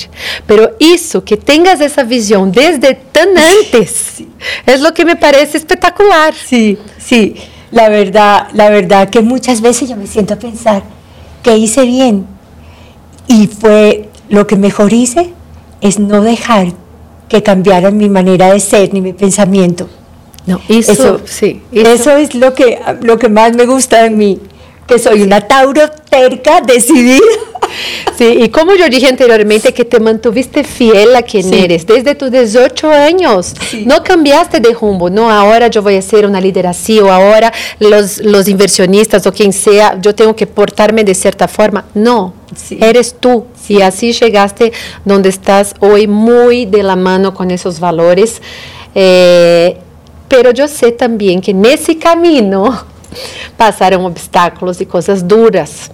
Pero 0.47 0.71
isso, 0.79 1.23
que 1.23 1.37
tenhas 1.37 1.81
essa 1.81 2.05
visión 2.05 2.51
desde 2.51 2.95
tan 2.95 3.31
antes. 3.37 4.23
es 4.67 4.81
lo 4.81 4.93
que 4.93 5.05
me 5.05 5.17
parece 5.17 5.59
espectacular. 5.59 6.35
Sí, 6.35 6.79
sí. 6.99 7.37
La 7.73 7.89
verdad, 7.89 8.49
la 8.53 8.71
verdad 8.71 9.11
que 9.11 9.23
muchas 9.23 9.61
veces 9.61 9.89
yo 9.89 9.97
me 9.97 10.07
siento 10.07 10.35
a 10.35 10.39
pensar 10.39 10.83
que 11.43 11.57
hice 11.57 11.85
bien 11.85 12.27
y 13.27 13.47
fue 13.49 14.09
lo 14.29 14.47
que 14.47 14.57
mejor 14.57 14.93
hice 14.93 15.33
es 15.81 15.99
no 15.99 16.23
dejar 16.23 16.69
que 17.29 17.43
cambiaran 17.43 17.97
mi 17.97 18.09
manera 18.09 18.53
de 18.53 18.61
ser 18.61 18.93
ni 18.93 19.01
mi 19.01 19.15
pensamiento. 19.15 19.89
No, 20.47 20.61
eso, 20.69 21.21
sí, 21.25 21.63
eso. 21.73 22.17
es 22.17 22.35
lo 22.35 22.53
que, 22.53 22.79
lo 23.01 23.19
que 23.19 23.29
más 23.29 23.55
me 23.55 23.65
gusta 23.65 24.03
de 24.03 24.11
mí, 24.11 24.41
que 24.87 24.99
soy 24.99 25.23
una 25.23 25.41
Tauro 25.41 25.89
terca, 26.11 26.61
decidida. 26.61 27.21
Sí, 28.17 28.39
y 28.43 28.49
como 28.49 28.75
yo 28.75 28.89
dije 28.89 29.09
anteriormente, 29.09 29.73
que 29.73 29.85
te 29.85 30.01
mantuviste 30.01 30.65
fiel 30.65 31.15
a 31.17 31.23
quien 31.23 31.53
eres 31.53 31.87
desde 31.87 32.15
tus 32.15 32.31
18 32.31 32.91
años. 32.91 33.55
No 33.87 34.03
cambiaste 34.03 34.61
de 34.61 34.73
rumbo, 34.73 35.11
no 35.11 35.31
ahora 35.31 35.69
yo 35.69 35.83
voy 35.83 35.97
a 35.97 36.03
ser 36.03 36.27
una 36.27 36.41
líder 36.41 36.67
así 36.67 36.99
o 37.01 37.11
ahora 37.11 37.53
los, 37.79 38.19
los 38.19 38.49
inversionistas 38.49 39.27
o 39.27 39.33
quien 39.33 39.53
sea, 39.53 39.99
yo 40.01 40.15
tengo 40.15 40.37
que 40.37 40.47
portarme 40.47 41.05
de 41.05 41.15
cierta 41.15 41.49
forma. 41.49 41.85
No, 41.95 42.35
eres 42.81 43.17
tú. 43.19 43.47
Y 43.69 43.81
así 43.81 44.13
llegaste 44.13 44.73
donde 45.05 45.31
estás 45.31 45.75
hoy 45.81 46.07
muy 46.07 46.67
de 46.67 46.83
la 46.83 46.95
mano 46.95 47.33
con 47.33 47.51
esos 47.51 47.81
valores. 47.81 48.43
Eh, 48.95 49.79
pero 50.29 50.51
yo 50.51 50.69
sé 50.69 50.93
también 50.93 51.41
que 51.41 51.53
en 51.53 51.65
ese 51.65 51.97
camino 51.99 52.85
pasaron 53.57 54.05
obstáculos 54.05 54.81
y 54.81 54.87
cosas 54.87 55.27
duras. 55.27 55.91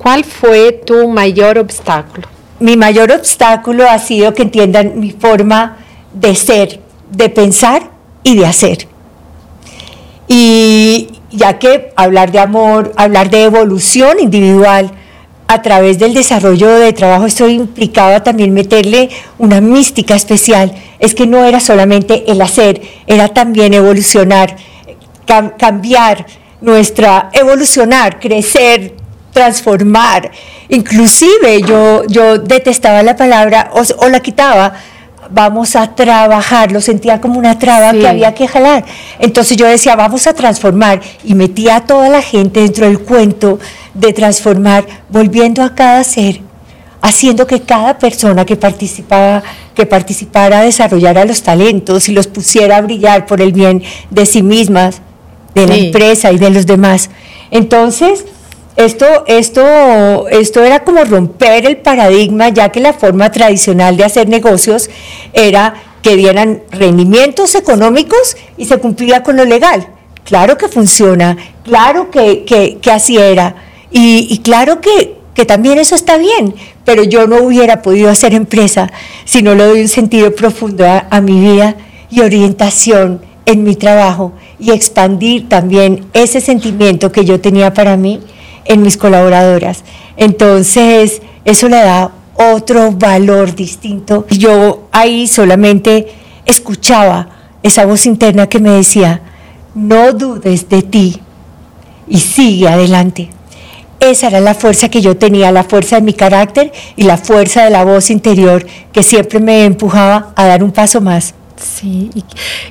¿Cuál 0.00 0.24
fue 0.24 0.72
tu 0.72 1.10
mayor 1.10 1.58
obstáculo? 1.58 2.26
Mi 2.58 2.74
mayor 2.74 3.12
obstáculo 3.12 3.86
ha 3.86 3.98
sido 3.98 4.32
que 4.32 4.44
entiendan 4.44 4.98
mi 4.98 5.10
forma 5.10 5.76
de 6.14 6.34
ser, 6.34 6.80
de 7.10 7.28
pensar 7.28 7.90
y 8.22 8.34
de 8.34 8.46
hacer. 8.46 8.88
Y 10.26 11.08
ya 11.30 11.58
que 11.58 11.92
hablar 11.96 12.32
de 12.32 12.38
amor, 12.38 12.94
hablar 12.96 13.28
de 13.28 13.44
evolución 13.44 14.20
individual 14.20 14.90
a 15.48 15.60
través 15.60 15.98
del 15.98 16.14
desarrollo 16.14 16.70
de 16.78 16.94
trabajo, 16.94 17.26
estoy 17.26 17.52
implicado 17.52 18.22
también 18.22 18.54
meterle 18.54 19.10
una 19.36 19.60
mística 19.60 20.14
especial. 20.14 20.74
Es 20.98 21.14
que 21.14 21.26
no 21.26 21.44
era 21.44 21.60
solamente 21.60 22.24
el 22.32 22.40
hacer, 22.40 22.80
era 23.06 23.28
también 23.28 23.74
evolucionar, 23.74 24.56
cambiar 25.58 26.24
nuestra, 26.62 27.28
evolucionar, 27.34 28.18
crecer, 28.18 28.94
transformar. 29.32 30.30
Inclusive 30.68 31.62
yo, 31.62 32.04
yo 32.06 32.38
detestaba 32.38 33.02
la 33.02 33.16
palabra 33.16 33.70
o, 33.72 34.08
la 34.08 34.20
quitaba. 34.20 34.72
Vamos 35.32 35.76
a 35.76 35.94
trabajar, 35.94 36.72
lo 36.72 36.80
sentía 36.80 37.20
como 37.20 37.38
una 37.38 37.56
traba 37.58 37.92
que 37.92 38.08
había 38.08 38.34
que 38.34 38.48
jalar. 38.48 38.84
Entonces 39.20 39.56
yo 39.56 39.66
decía, 39.66 39.94
vamos 39.94 40.26
a 40.26 40.34
transformar 40.34 41.00
y 41.22 41.34
metía 41.34 41.76
a 41.76 41.86
toda 41.86 42.08
la 42.08 42.20
gente 42.20 42.60
dentro 42.60 42.86
del 42.86 42.98
cuento 42.98 43.60
de 43.94 44.12
transformar, 44.12 44.84
volviendo 45.08 45.62
a 45.62 45.74
cada 45.74 46.02
ser, 46.02 46.40
haciendo 47.00 47.46
que 47.46 47.60
cada 47.60 47.96
persona 47.96 48.44
que 48.44 48.56
participaba, 48.56 49.44
que 49.74 49.86
participara 49.86 50.62
desarrollara 50.62 51.24
los 51.24 51.42
talentos 51.42 52.08
y 52.08 52.12
los 52.12 52.26
pusiera 52.26 52.78
a 52.78 52.80
brillar 52.80 53.26
por 53.26 53.40
el 53.40 53.52
bien 53.52 53.84
de 54.10 54.26
sí 54.26 54.42
mismas, 54.42 55.00
de 55.54 55.66
la 55.66 55.76
empresa 55.76 56.32
y 56.32 56.38
de 56.38 56.50
los 56.50 56.66
demás. 56.66 57.08
Entonces, 57.52 58.24
esto, 58.76 59.24
esto, 59.26 60.28
esto 60.28 60.64
era 60.64 60.84
como 60.84 61.04
romper 61.04 61.66
el 61.66 61.78
paradigma, 61.78 62.48
ya 62.48 62.70
que 62.70 62.80
la 62.80 62.92
forma 62.92 63.30
tradicional 63.30 63.96
de 63.96 64.04
hacer 64.04 64.28
negocios 64.28 64.88
era 65.32 65.74
que 66.02 66.16
dieran 66.16 66.62
rendimientos 66.70 67.54
económicos 67.54 68.36
y 68.56 68.64
se 68.64 68.78
cumplía 68.78 69.22
con 69.22 69.36
lo 69.36 69.44
legal. 69.44 69.86
Claro 70.24 70.56
que 70.56 70.68
funciona, 70.68 71.36
claro 71.64 72.10
que, 72.10 72.44
que, 72.44 72.90
así 72.90 73.18
era, 73.18 73.56
y, 73.90 74.38
claro 74.44 74.80
que, 74.80 75.16
que, 75.34 75.44
también 75.44 75.78
eso 75.78 75.96
está 75.96 76.16
bien, 76.18 76.54
pero 76.84 77.02
yo 77.02 77.26
no 77.26 77.42
hubiera 77.42 77.82
podido 77.82 78.08
hacer 78.08 78.34
empresa 78.34 78.92
si 79.24 79.42
no 79.42 79.54
le 79.54 79.64
doy 79.64 79.80
un 79.80 79.88
sentido 79.88 80.34
profundo 80.34 80.84
a 80.86 81.20
mi 81.20 81.40
vida 81.40 81.74
y 82.10 82.20
orientación 82.20 83.22
en 83.46 83.64
mi 83.64 83.74
trabajo 83.74 84.32
y 84.58 84.70
expandir 84.70 85.48
también 85.48 86.06
ese 86.12 86.40
sentimiento 86.40 87.10
que 87.10 87.24
yo 87.24 87.40
tenía 87.40 87.74
para 87.74 87.96
mí 87.96 88.20
en 88.64 88.82
mis 88.82 88.96
colaboradoras. 88.96 89.84
Entonces, 90.16 91.22
eso 91.44 91.68
le 91.68 91.76
da 91.76 92.12
otro 92.34 92.92
valor 92.92 93.54
distinto. 93.54 94.26
Yo 94.30 94.88
ahí 94.92 95.26
solamente 95.26 96.08
escuchaba 96.46 97.28
esa 97.62 97.84
voz 97.84 98.06
interna 98.06 98.48
que 98.48 98.60
me 98.60 98.70
decía, 98.70 99.20
no 99.74 100.12
dudes 100.12 100.68
de 100.68 100.82
ti 100.82 101.20
y 102.08 102.18
sigue 102.18 102.68
adelante. 102.68 103.30
Esa 104.00 104.28
era 104.28 104.40
la 104.40 104.54
fuerza 104.54 104.88
que 104.88 105.02
yo 105.02 105.16
tenía, 105.16 105.52
la 105.52 105.64
fuerza 105.64 105.96
de 105.96 106.02
mi 106.02 106.14
carácter 106.14 106.72
y 106.96 107.02
la 107.02 107.18
fuerza 107.18 107.64
de 107.64 107.70
la 107.70 107.84
voz 107.84 108.10
interior 108.10 108.66
que 108.92 109.02
siempre 109.02 109.40
me 109.40 109.64
empujaba 109.64 110.32
a 110.34 110.46
dar 110.46 110.64
un 110.64 110.72
paso 110.72 111.02
más. 111.02 111.34
Sí, 111.56 112.10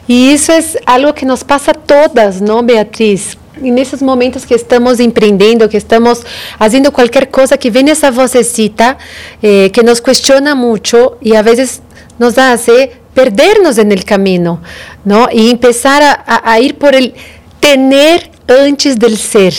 y 0.08 0.32
eso 0.32 0.52
es 0.54 0.80
algo 0.88 1.13
que 1.13 1.28
nos 1.28 1.43
pasa 1.43 1.71
a 1.71 1.73
todas, 1.75 2.41
¿no, 2.41 2.63
Beatriz? 2.63 3.38
En 3.63 3.78
esos 3.78 4.02
momentos 4.02 4.45
que 4.45 4.56
estamos 4.56 5.00
emprendendo, 5.00 5.69
que 5.69 5.78
estamos 5.78 6.24
haciendo 6.58 6.91
cualquier 6.91 7.30
cosa, 7.30 7.58
que 7.58 7.69
viene 7.69 7.91
esa 7.91 8.12
vocecita 8.12 8.98
eh, 9.41 9.72
que 9.72 9.84
nos 9.84 10.02
cuestiona 10.02 10.56
mucho 10.56 11.17
y 11.22 11.36
a 11.36 11.41
veces 11.41 11.82
nos 12.17 12.38
hace 12.38 12.93
perdernos 13.13 13.78
en 13.78 13.91
¿no? 15.04 15.28
Y 15.32 15.50
empezar 15.50 16.02
a, 16.04 16.52
a 16.52 16.60
ir 16.60 16.76
por 16.76 16.95
el 16.95 17.13
tener 17.60 18.30
antes 18.48 18.98
del 18.98 19.17
ser. 19.17 19.54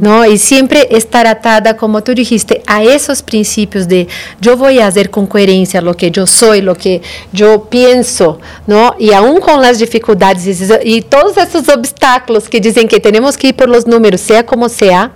¿No? 0.00 0.24
Y 0.26 0.38
siempre 0.38 0.88
estar 0.90 1.26
atada, 1.26 1.76
como 1.76 2.02
tú 2.02 2.14
dijiste, 2.14 2.62
a 2.66 2.82
esos 2.82 3.22
principios 3.22 3.88
de 3.88 4.08
yo 4.40 4.56
voy 4.56 4.78
a 4.80 4.86
hacer 4.86 5.10
con 5.10 5.26
coherencia 5.26 5.80
lo 5.80 5.94
que 5.96 6.10
yo 6.10 6.26
soy, 6.26 6.60
lo 6.60 6.74
que 6.74 7.02
yo 7.32 7.64
pienso, 7.64 8.40
¿no? 8.66 8.94
Y 8.98 9.12
aún 9.12 9.40
con 9.40 9.60
las 9.60 9.78
dificultades 9.78 10.60
y 10.84 11.02
todos 11.02 11.36
esos 11.36 11.68
obstáculos 11.68 12.48
que 12.48 12.60
dicen 12.60 12.88
que 12.88 13.00
tenemos 13.00 13.36
que 13.36 13.48
ir 13.48 13.56
por 13.56 13.68
los 13.68 13.86
números, 13.86 14.20
sea 14.20 14.44
como 14.44 14.68
sea, 14.68 15.12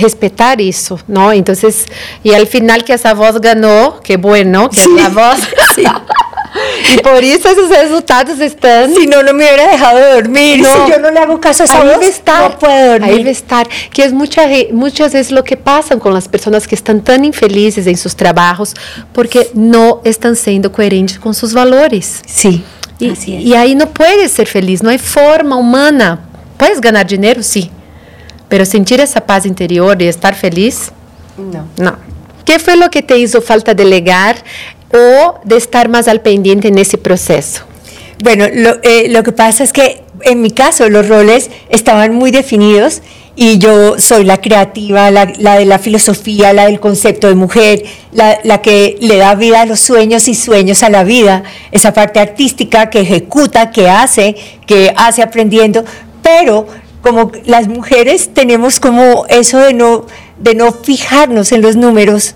respetar 0.00 0.60
eso, 0.60 1.00
¿no? 1.08 1.32
Entonces, 1.32 1.86
y 2.22 2.32
al 2.32 2.46
final 2.46 2.84
que 2.84 2.94
esa 2.94 3.14
voz 3.14 3.40
ganó, 3.40 4.00
qué 4.02 4.16
bueno, 4.16 4.68
que 4.70 4.86
la 4.88 5.08
voz... 5.08 5.38
Y 6.94 6.98
por 6.98 7.22
eso 7.22 7.48
esos 7.48 7.68
resultados 7.70 8.38
están. 8.40 8.94
Si 8.94 9.06
no, 9.06 9.22
no 9.22 9.32
me 9.32 9.44
hubiera 9.44 9.70
dejado 9.70 10.14
dormir. 10.14 10.64
Si 10.64 10.90
yo 10.90 10.98
no 10.98 11.10
le 11.10 11.20
hago 11.20 11.40
caso 11.40 11.62
a 11.62 11.66
esa 11.66 11.80
ahí 11.80 11.98
estar, 12.02 12.50
no 12.50 12.58
puedo 12.58 12.92
dormir. 12.92 13.10
Ahí 13.10 13.28
estar. 13.28 13.68
Que 13.92 14.04
es 14.04 14.12
muchas, 14.12 14.50
muchas 14.72 15.12
veces 15.12 15.32
lo 15.32 15.44
que 15.44 15.56
pasa 15.56 15.98
con 15.98 16.14
las 16.14 16.28
personas 16.28 16.66
que 16.66 16.74
están 16.74 17.02
tan 17.02 17.24
infelices 17.24 17.86
en 17.86 17.96
sus 17.96 18.16
trabajos 18.16 18.74
porque 19.12 19.48
no 19.54 20.00
están 20.04 20.36
siendo 20.36 20.72
coherentes 20.72 21.18
con 21.18 21.34
sus 21.34 21.52
valores. 21.52 22.22
Sí. 22.26 22.64
Y, 22.98 23.12
y 23.28 23.54
ahí 23.54 23.74
no 23.74 23.90
puedes 23.90 24.32
ser 24.32 24.46
feliz, 24.46 24.82
no 24.82 24.90
hay 24.90 24.98
forma 24.98 25.56
humana. 25.56 26.20
Puedes 26.56 26.80
ganar 26.80 27.06
dinero, 27.06 27.42
sí. 27.42 27.70
Pero 28.48 28.64
sentir 28.64 29.00
esa 29.00 29.20
paz 29.20 29.44
interior 29.44 30.00
y 30.00 30.06
estar 30.06 30.34
feliz, 30.34 30.92
no. 31.36 31.68
No. 31.76 31.96
¿Qué 32.44 32.58
fue 32.58 32.76
lo 32.76 32.90
que 32.90 33.02
te 33.02 33.18
hizo 33.18 33.42
falta 33.42 33.74
delegar 33.74 34.36
o 34.92 35.38
de 35.44 35.56
estar 35.56 35.88
más 35.88 36.08
al 36.08 36.20
pendiente 36.20 36.68
en 36.68 36.78
ese 36.78 36.98
proceso? 36.98 37.64
Bueno, 38.22 38.46
lo, 38.52 38.76
eh, 38.82 39.08
lo, 39.10 39.22
que 39.22 39.32
pasa 39.32 39.62
es 39.62 39.72
que 39.72 40.02
en 40.22 40.40
mi 40.40 40.50
caso 40.50 40.88
los 40.88 41.08
roles 41.08 41.50
estaban 41.68 42.14
muy 42.14 42.30
definidos 42.30 43.02
y 43.36 43.58
yo 43.58 43.98
soy 43.98 44.24
la 44.24 44.40
creativa, 44.40 45.10
la, 45.10 45.30
la 45.38 45.58
de 45.58 45.66
la 45.66 45.78
filosofía, 45.78 46.54
la 46.54 46.64
del 46.64 46.80
concepto 46.80 47.28
de 47.28 47.34
mujer, 47.34 47.84
la, 48.12 48.38
la, 48.42 48.62
que 48.62 48.96
le 49.00 49.16
da 49.18 49.34
vida 49.34 49.60
a 49.60 49.66
los 49.66 49.80
sueños 49.80 50.26
y 50.28 50.34
sueños 50.34 50.82
a 50.82 50.88
la 50.88 51.04
vida, 51.04 51.42
esa 51.70 51.92
parte 51.92 52.18
artística 52.18 52.88
que 52.88 53.00
ejecuta, 53.00 53.70
que 53.70 53.90
hace, 53.90 54.36
que 54.66 54.94
hace 54.96 55.22
aprendiendo, 55.22 55.84
pero 56.22 56.66
como 57.02 57.30
las 57.44 57.68
mujeres 57.68 58.30
tenemos 58.32 58.80
como 58.80 59.26
eso 59.28 59.58
de 59.58 59.74
no, 59.74 60.06
de 60.38 60.54
no 60.54 60.72
fijarnos 60.72 61.52
en 61.52 61.60
los 61.60 61.76
números, 61.76 62.34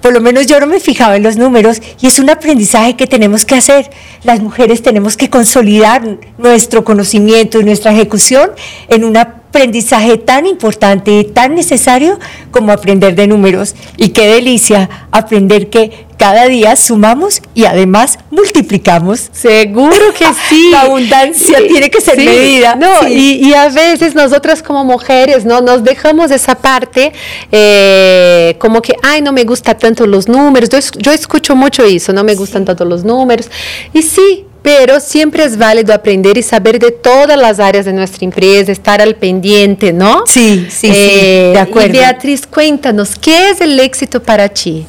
por 0.00 0.12
lo 0.12 0.20
menos 0.20 0.46
yo 0.46 0.60
no 0.60 0.66
me 0.66 0.80
fijaba 0.80 1.16
en 1.16 1.22
los 1.22 1.36
números 1.36 1.80
y 2.00 2.06
es 2.06 2.18
un 2.18 2.30
aprendizaje 2.30 2.96
que 2.96 3.06
tenemos 3.06 3.44
que 3.44 3.56
hacer. 3.56 3.90
Las 4.22 4.40
mujeres 4.40 4.82
tenemos 4.82 5.16
que 5.16 5.30
consolidar 5.30 6.18
nuestro 6.38 6.84
conocimiento 6.84 7.60
y 7.60 7.64
nuestra 7.64 7.92
ejecución 7.92 8.50
en 8.88 9.04
una 9.04 9.37
aprendizaje 9.58 10.18
tan 10.18 10.46
importante 10.46 11.18
y 11.18 11.24
tan 11.24 11.56
necesario 11.56 12.20
como 12.52 12.70
aprender 12.70 13.16
de 13.16 13.26
números. 13.26 13.74
Y 13.96 14.10
qué 14.10 14.28
delicia 14.28 14.88
aprender 15.10 15.68
que 15.68 16.06
cada 16.16 16.46
día 16.46 16.76
sumamos 16.76 17.42
y 17.54 17.64
además 17.64 18.20
multiplicamos. 18.30 19.30
Seguro 19.32 20.12
que 20.18 20.26
sí. 20.48 20.70
La 20.70 20.82
abundancia 20.82 21.58
tiene 21.66 21.90
que 21.90 22.00
ser 22.00 22.18
medida. 22.18 22.76
No, 22.76 23.08
y, 23.08 23.52
a 23.52 23.68
veces 23.68 24.14
nosotras 24.14 24.62
como 24.62 24.84
mujeres 24.84 25.44
no 25.44 25.60
nos 25.60 25.82
dejamos 25.82 26.30
esa 26.30 26.54
parte 26.54 27.12
eh, 27.50 28.54
como 28.58 28.80
que, 28.80 28.94
ay, 29.02 29.22
no 29.22 29.32
me 29.32 29.42
gustan 29.42 29.76
tanto 29.76 30.06
los 30.06 30.28
números. 30.28 30.68
Yo, 30.68 30.78
yo 30.98 31.12
escucho 31.12 31.56
mucho 31.56 31.82
eso, 31.82 32.12
no 32.12 32.22
me 32.22 32.36
gustan 32.36 32.64
tanto 32.64 32.84
los 32.84 33.02
números. 33.02 33.50
Y 33.92 34.02
sí, 34.02 34.44
pero 34.62 35.00
siempre 35.00 35.44
es 35.44 35.56
válido 35.56 35.94
aprender 35.94 36.36
y 36.36 36.42
saber 36.42 36.78
de 36.78 36.90
todas 36.90 37.38
las 37.38 37.60
áreas 37.60 37.84
de 37.84 37.92
nuestra 37.92 38.24
empresa, 38.24 38.72
estar 38.72 39.00
al 39.00 39.14
pendiente, 39.14 39.92
¿no? 39.92 40.22
Sí, 40.26 40.66
sí, 40.70 40.88
sí, 40.88 40.92
Eh, 40.92 41.50
de 41.54 41.60
acuerdo. 41.60 41.88
Y 41.88 41.98
Beatriz, 41.98 42.46
cuéntanos, 42.46 43.16
¿qué 43.16 43.50
es 43.50 43.60
el 43.60 43.78
éxito 43.80 44.22
para 44.22 44.48
ti? 44.48 44.86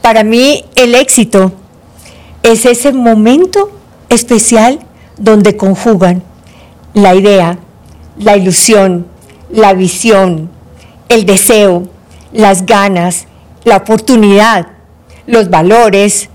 Para 0.00 0.24
mí 0.24 0.64
el 0.74 0.94
éxito 0.94 1.52
es 2.42 2.66
ese 2.66 2.92
momento 2.92 3.70
especial 4.08 4.80
donde 5.16 5.56
conjugan 5.56 6.22
la 6.92 7.14
idea, 7.14 7.58
la 8.18 8.36
ilusión, 8.36 9.06
la 9.50 9.72
visión, 9.74 10.50
el 11.08 11.26
deseo, 11.26 11.88
las 12.32 12.66
ganas, 12.66 13.26
la 13.64 13.76
oportunidad, 13.78 14.68
los 15.26 15.50
valores. 15.50 16.28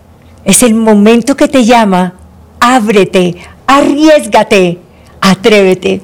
Es 0.45 0.63
el 0.63 0.73
momento 0.73 1.35
que 1.35 1.47
te 1.47 1.65
llama, 1.65 2.15
ábrete, 2.59 3.35
arriesgate, 3.67 4.77
atrévete. 5.21 6.01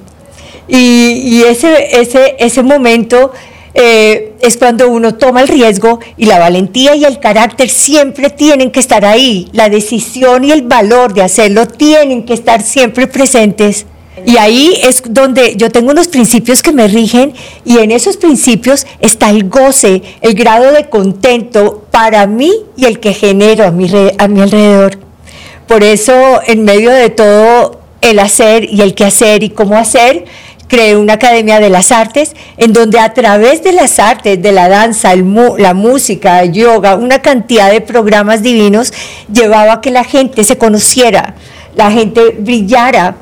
Y, 0.67 1.21
y 1.23 1.43
ese, 1.43 1.99
ese, 1.99 2.35
ese 2.39 2.63
momento 2.63 3.31
eh, 3.77 4.33
es 4.39 4.55
cuando 4.55 4.89
uno 4.89 5.15
toma 5.15 5.41
el 5.41 5.49
riesgo 5.49 5.99
y 6.15 6.25
la 6.25 6.39
valentía 6.39 6.95
y 6.95 7.03
el 7.03 7.19
carácter 7.19 7.69
siempre 7.69 8.29
tienen 8.29 8.71
que 8.71 8.79
estar 8.79 9.03
ahí. 9.03 9.49
La 9.51 9.69
decisión 9.69 10.45
y 10.45 10.51
el 10.51 10.61
valor 10.61 11.13
de 11.13 11.21
hacerlo 11.21 11.67
tienen 11.67 12.25
que 12.25 12.33
estar 12.33 12.61
siempre 12.61 13.07
presentes. 13.07 13.85
Y 14.25 14.37
ahí 14.37 14.71
es 14.81 15.03
donde 15.09 15.55
yo 15.57 15.69
tengo 15.71 15.91
unos 15.91 16.07
principios 16.07 16.63
que 16.63 16.71
me 16.71 16.87
rigen 16.87 17.33
y 17.65 17.79
en 17.79 17.91
esos 17.91 18.15
principios 18.15 18.87
está 19.01 19.29
el 19.29 19.49
goce, 19.49 20.01
el 20.21 20.35
grado 20.35 20.71
de 20.71 20.87
contento 20.87 21.85
para 21.91 22.25
mí 22.27 22.53
y 22.77 22.85
el 22.85 23.01
que 23.01 23.13
genero 23.13 23.65
a 23.65 23.71
mi, 23.71 23.91
a 24.17 24.27
mi 24.29 24.41
alrededor. 24.41 25.04
Por 25.67 25.83
eso, 25.83 26.41
en 26.45 26.63
medio 26.63 26.91
de 26.91 27.09
todo 27.09 27.81
el 28.01 28.19
hacer 28.19 28.65
y 28.65 28.81
el 28.81 28.93
quehacer 28.93 29.43
y 29.43 29.49
cómo 29.49 29.77
hacer, 29.77 30.25
creé 30.67 30.95
una 30.95 31.13
academia 31.13 31.59
de 31.59 31.69
las 31.69 31.91
artes 31.91 32.35
en 32.57 32.73
donde 32.73 32.99
a 32.99 33.13
través 33.13 33.63
de 33.63 33.71
las 33.71 33.99
artes, 33.99 34.41
de 34.41 34.51
la 34.51 34.67
danza, 34.67 35.13
la 35.15 35.73
música, 35.73 36.41
el 36.41 36.53
yoga, 36.53 36.95
una 36.95 37.21
cantidad 37.21 37.71
de 37.71 37.81
programas 37.81 38.41
divinos, 38.41 38.93
llevaba 39.31 39.73
a 39.73 39.81
que 39.81 39.91
la 39.91 40.03
gente 40.03 40.43
se 40.43 40.57
conociera, 40.57 41.35
la 41.75 41.91
gente 41.91 42.35
brillara, 42.39 43.15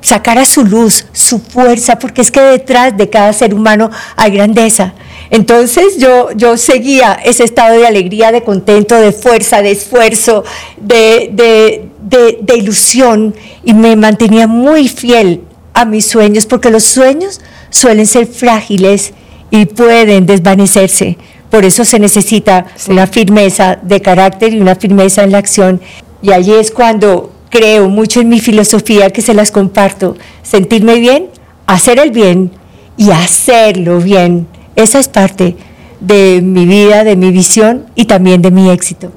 sacara 0.00 0.44
su 0.44 0.64
luz, 0.64 1.06
su 1.12 1.38
fuerza, 1.38 1.98
porque 1.98 2.22
es 2.22 2.30
que 2.30 2.40
detrás 2.40 2.96
de 2.96 3.08
cada 3.08 3.32
ser 3.32 3.54
humano 3.54 3.90
hay 4.16 4.32
grandeza. 4.32 4.94
Entonces 5.32 5.96
yo, 5.98 6.28
yo 6.36 6.58
seguía 6.58 7.14
ese 7.24 7.42
estado 7.44 7.78
de 7.78 7.86
alegría, 7.86 8.30
de 8.32 8.42
contento, 8.44 8.94
de 8.94 9.12
fuerza, 9.12 9.62
de 9.62 9.70
esfuerzo, 9.70 10.44
de, 10.78 11.30
de, 11.32 11.88
de- 12.02 12.38
de 12.42 12.56
ilusión 12.56 13.34
y 13.64 13.72
me 13.72 13.96
mantenía 13.96 14.46
muy 14.46 14.88
fiel 14.88 15.40
a 15.72 15.86
mis 15.86 16.04
sueños, 16.06 16.44
porque 16.44 16.68
los 16.70 16.84
sueños 16.84 17.40
suelen 17.70 18.04
ser 18.06 18.26
frágiles 18.26 19.14
y 19.50 19.64
pueden 19.64 20.26
desvanecerse. 20.26 21.16
Por 21.48 21.64
eso 21.64 21.86
se 21.86 21.98
necesita 21.98 22.66
una 22.88 23.06
firmeza 23.06 23.78
de 23.82 24.02
carácter 24.02 24.52
y 24.52 24.60
una 24.60 24.74
firmeza 24.74 25.24
en 25.24 25.32
la 25.32 25.38
acción. 25.38 25.80
Y 26.20 26.32
allí 26.32 26.52
es 26.52 26.70
cuando 26.70 27.32
creo 27.48 27.88
mucho 27.88 28.20
en 28.20 28.28
mi 28.28 28.38
filosofía 28.40 29.08
que 29.08 29.22
se 29.22 29.32
las 29.32 29.50
comparto. 29.50 30.14
Sentirme 30.42 30.96
bien, 30.96 31.28
hacer 31.66 31.98
el 31.98 32.10
bien 32.10 32.50
y 32.98 33.10
hacerlo 33.12 33.98
bien. 33.98 34.46
Esa 34.76 34.98
es 34.98 35.08
parte 35.08 35.56
de 36.00 36.40
mi 36.42 36.66
vida, 36.66 37.04
de 37.04 37.16
mi 37.16 37.30
visión 37.30 37.86
y 37.94 38.06
también 38.06 38.42
de 38.42 38.50
mi 38.50 38.70
éxito. 38.70 39.12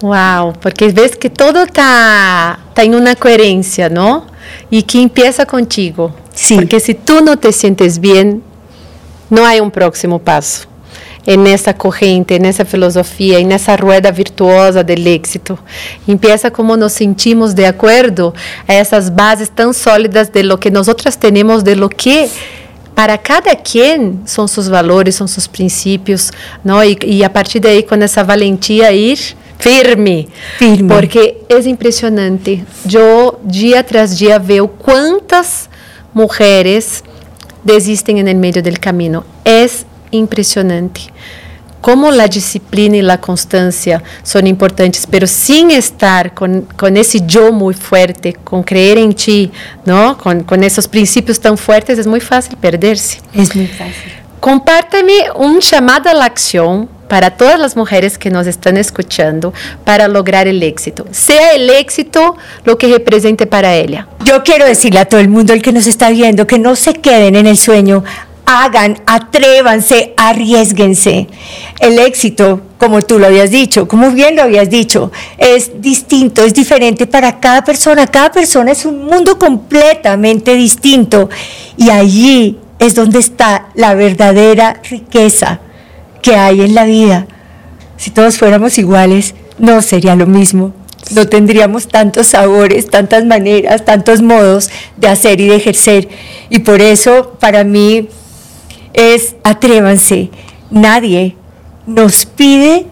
Wow, 0.00 0.52
porque 0.60 0.88
ves 0.88 1.16
que 1.16 1.30
todo 1.30 1.62
está 1.62 2.58
en 2.76 2.94
una 2.94 3.14
coherencia, 3.16 3.88
¿no? 3.88 4.26
Y 4.70 4.82
que 4.82 5.00
empieza 5.00 5.46
contigo. 5.46 6.14
Sí. 6.34 6.56
Porque 6.56 6.80
si 6.80 6.94
tú 6.94 7.22
no 7.22 7.38
te 7.38 7.52
sientes 7.52 7.98
bien, 7.98 8.42
no 9.30 9.46
hay 9.46 9.60
un 9.60 9.70
próximo 9.70 10.18
paso 10.18 10.68
en 11.26 11.46
esa 11.46 11.74
corriente, 11.74 12.36
en 12.36 12.44
esa 12.44 12.64
filosofía, 12.64 13.38
en 13.38 13.52
esa 13.52 13.76
rueda 13.76 14.10
virtuosa 14.10 14.82
del 14.82 15.06
éxito. 15.06 15.58
Empieza 16.06 16.50
como 16.50 16.76
nos 16.76 16.92
sentimos 16.92 17.54
de 17.54 17.66
acuerdo 17.66 18.34
a 18.68 18.74
esas 18.74 19.14
bases 19.14 19.50
tan 19.50 19.72
sólidas 19.72 20.32
de 20.32 20.42
lo 20.42 20.60
que 20.60 20.70
nosotras 20.70 21.18
tenemos, 21.18 21.64
de 21.64 21.76
lo 21.76 21.88
que 21.88 22.28
para 22.94 23.18
cada 23.18 23.56
quien 23.56 24.22
son 24.26 24.48
sus 24.48 24.68
valores, 24.68 25.16
son 25.16 25.28
sus 25.28 25.48
principios, 25.48 26.32
¿no? 26.62 26.82
Y, 26.84 26.98
y 27.02 27.22
a 27.22 27.32
partir 27.32 27.60
de 27.60 27.70
ahí, 27.70 27.82
con 27.82 28.02
esa 28.02 28.22
valentía, 28.24 28.92
ir 28.92 29.18
firme. 29.58 30.28
Firme. 30.58 30.94
Porque 30.94 31.42
es 31.48 31.66
impresionante. 31.66 32.64
Yo, 32.84 33.40
día 33.42 33.84
tras 33.84 34.18
día, 34.18 34.38
veo 34.38 34.68
cuántas 34.68 35.68
mujeres 36.12 37.02
desisten 37.62 38.18
en 38.18 38.28
el 38.28 38.36
medio 38.36 38.62
del 38.62 38.78
camino. 38.78 39.24
Es 39.44 39.86
impresionante. 40.10 41.00
Como 41.84 42.10
la 42.10 42.28
disciplina 42.28 42.96
y 42.96 43.02
la 43.02 43.20
constancia 43.20 44.02
son 44.22 44.46
importantes, 44.46 45.06
pero 45.06 45.26
sin 45.26 45.70
estar 45.70 46.32
con, 46.32 46.62
con 46.78 46.96
ese 46.96 47.20
yo 47.26 47.52
muy 47.52 47.74
fuerte, 47.74 48.32
con 48.32 48.62
creer 48.62 48.96
en 48.96 49.12
ti, 49.12 49.52
¿no? 49.84 50.16
Con, 50.16 50.44
con 50.44 50.64
esos 50.64 50.88
principios 50.88 51.38
tan 51.38 51.58
fuertes, 51.58 51.98
es 51.98 52.06
muy 52.06 52.20
fácil 52.20 52.56
perderse. 52.56 53.20
Es 53.34 53.54
muy 53.54 53.66
fácil. 53.66 54.14
Compártame 54.40 55.30
un 55.34 55.60
llamado 55.60 56.08
a 56.08 56.14
la 56.14 56.24
acción 56.24 56.88
para 57.06 57.32
todas 57.32 57.60
las 57.60 57.76
mujeres 57.76 58.16
que 58.16 58.30
nos 58.30 58.46
están 58.46 58.78
escuchando 58.78 59.52
para 59.84 60.08
lograr 60.08 60.48
el 60.48 60.62
éxito. 60.62 61.04
Sea 61.10 61.52
el 61.52 61.68
éxito 61.68 62.34
lo 62.64 62.78
que 62.78 62.88
represente 62.88 63.46
para 63.46 63.74
ella. 63.74 64.08
Yo 64.24 64.42
quiero 64.42 64.64
decirle 64.64 65.00
a 65.00 65.04
todo 65.04 65.20
el 65.20 65.28
mundo, 65.28 65.52
el 65.52 65.60
que 65.60 65.72
nos 65.72 65.86
está 65.86 66.08
viendo, 66.08 66.46
que 66.46 66.58
no 66.58 66.76
se 66.76 66.94
queden 66.94 67.36
en 67.36 67.46
el 67.46 67.58
sueño, 67.58 68.04
hagan, 68.46 68.98
atrévanse, 69.06 70.14
arriesguense. 70.16 71.26
El 71.80 71.98
éxito, 71.98 72.60
como 72.78 73.02
tú 73.02 73.18
lo 73.18 73.26
habías 73.26 73.50
dicho, 73.50 73.88
como 73.88 74.10
bien 74.10 74.36
lo 74.36 74.42
habías 74.42 74.70
dicho, 74.70 75.10
es 75.38 75.80
distinto, 75.80 76.44
es 76.44 76.54
diferente 76.54 77.06
para 77.06 77.40
cada 77.40 77.64
persona. 77.64 78.06
Cada 78.06 78.30
persona 78.30 78.72
es 78.72 78.84
un 78.84 79.04
mundo 79.04 79.38
completamente 79.38 80.54
distinto 80.54 81.30
y 81.76 81.90
allí 81.90 82.58
es 82.78 82.94
donde 82.94 83.18
está 83.18 83.68
la 83.74 83.94
verdadera 83.94 84.80
riqueza 84.88 85.60
que 86.22 86.36
hay 86.36 86.62
en 86.62 86.74
la 86.74 86.84
vida. 86.84 87.26
Si 87.96 88.10
todos 88.10 88.38
fuéramos 88.38 88.78
iguales, 88.78 89.34
no 89.58 89.80
sería 89.82 90.16
lo 90.16 90.26
mismo. 90.26 90.72
No 91.10 91.28
tendríamos 91.28 91.88
tantos 91.88 92.28
sabores, 92.28 92.88
tantas 92.88 93.24
maneras, 93.24 93.84
tantos 93.84 94.22
modos 94.22 94.70
de 94.96 95.08
hacer 95.08 95.40
y 95.40 95.48
de 95.48 95.56
ejercer. 95.56 96.08
Y 96.48 96.60
por 96.60 96.80
eso, 96.80 97.36
para 97.40 97.62
mí, 97.62 98.08
es 98.94 99.36
atrévanse. 99.44 100.30
Nadie 100.70 101.36
nos 101.86 102.24
pide 102.24 102.86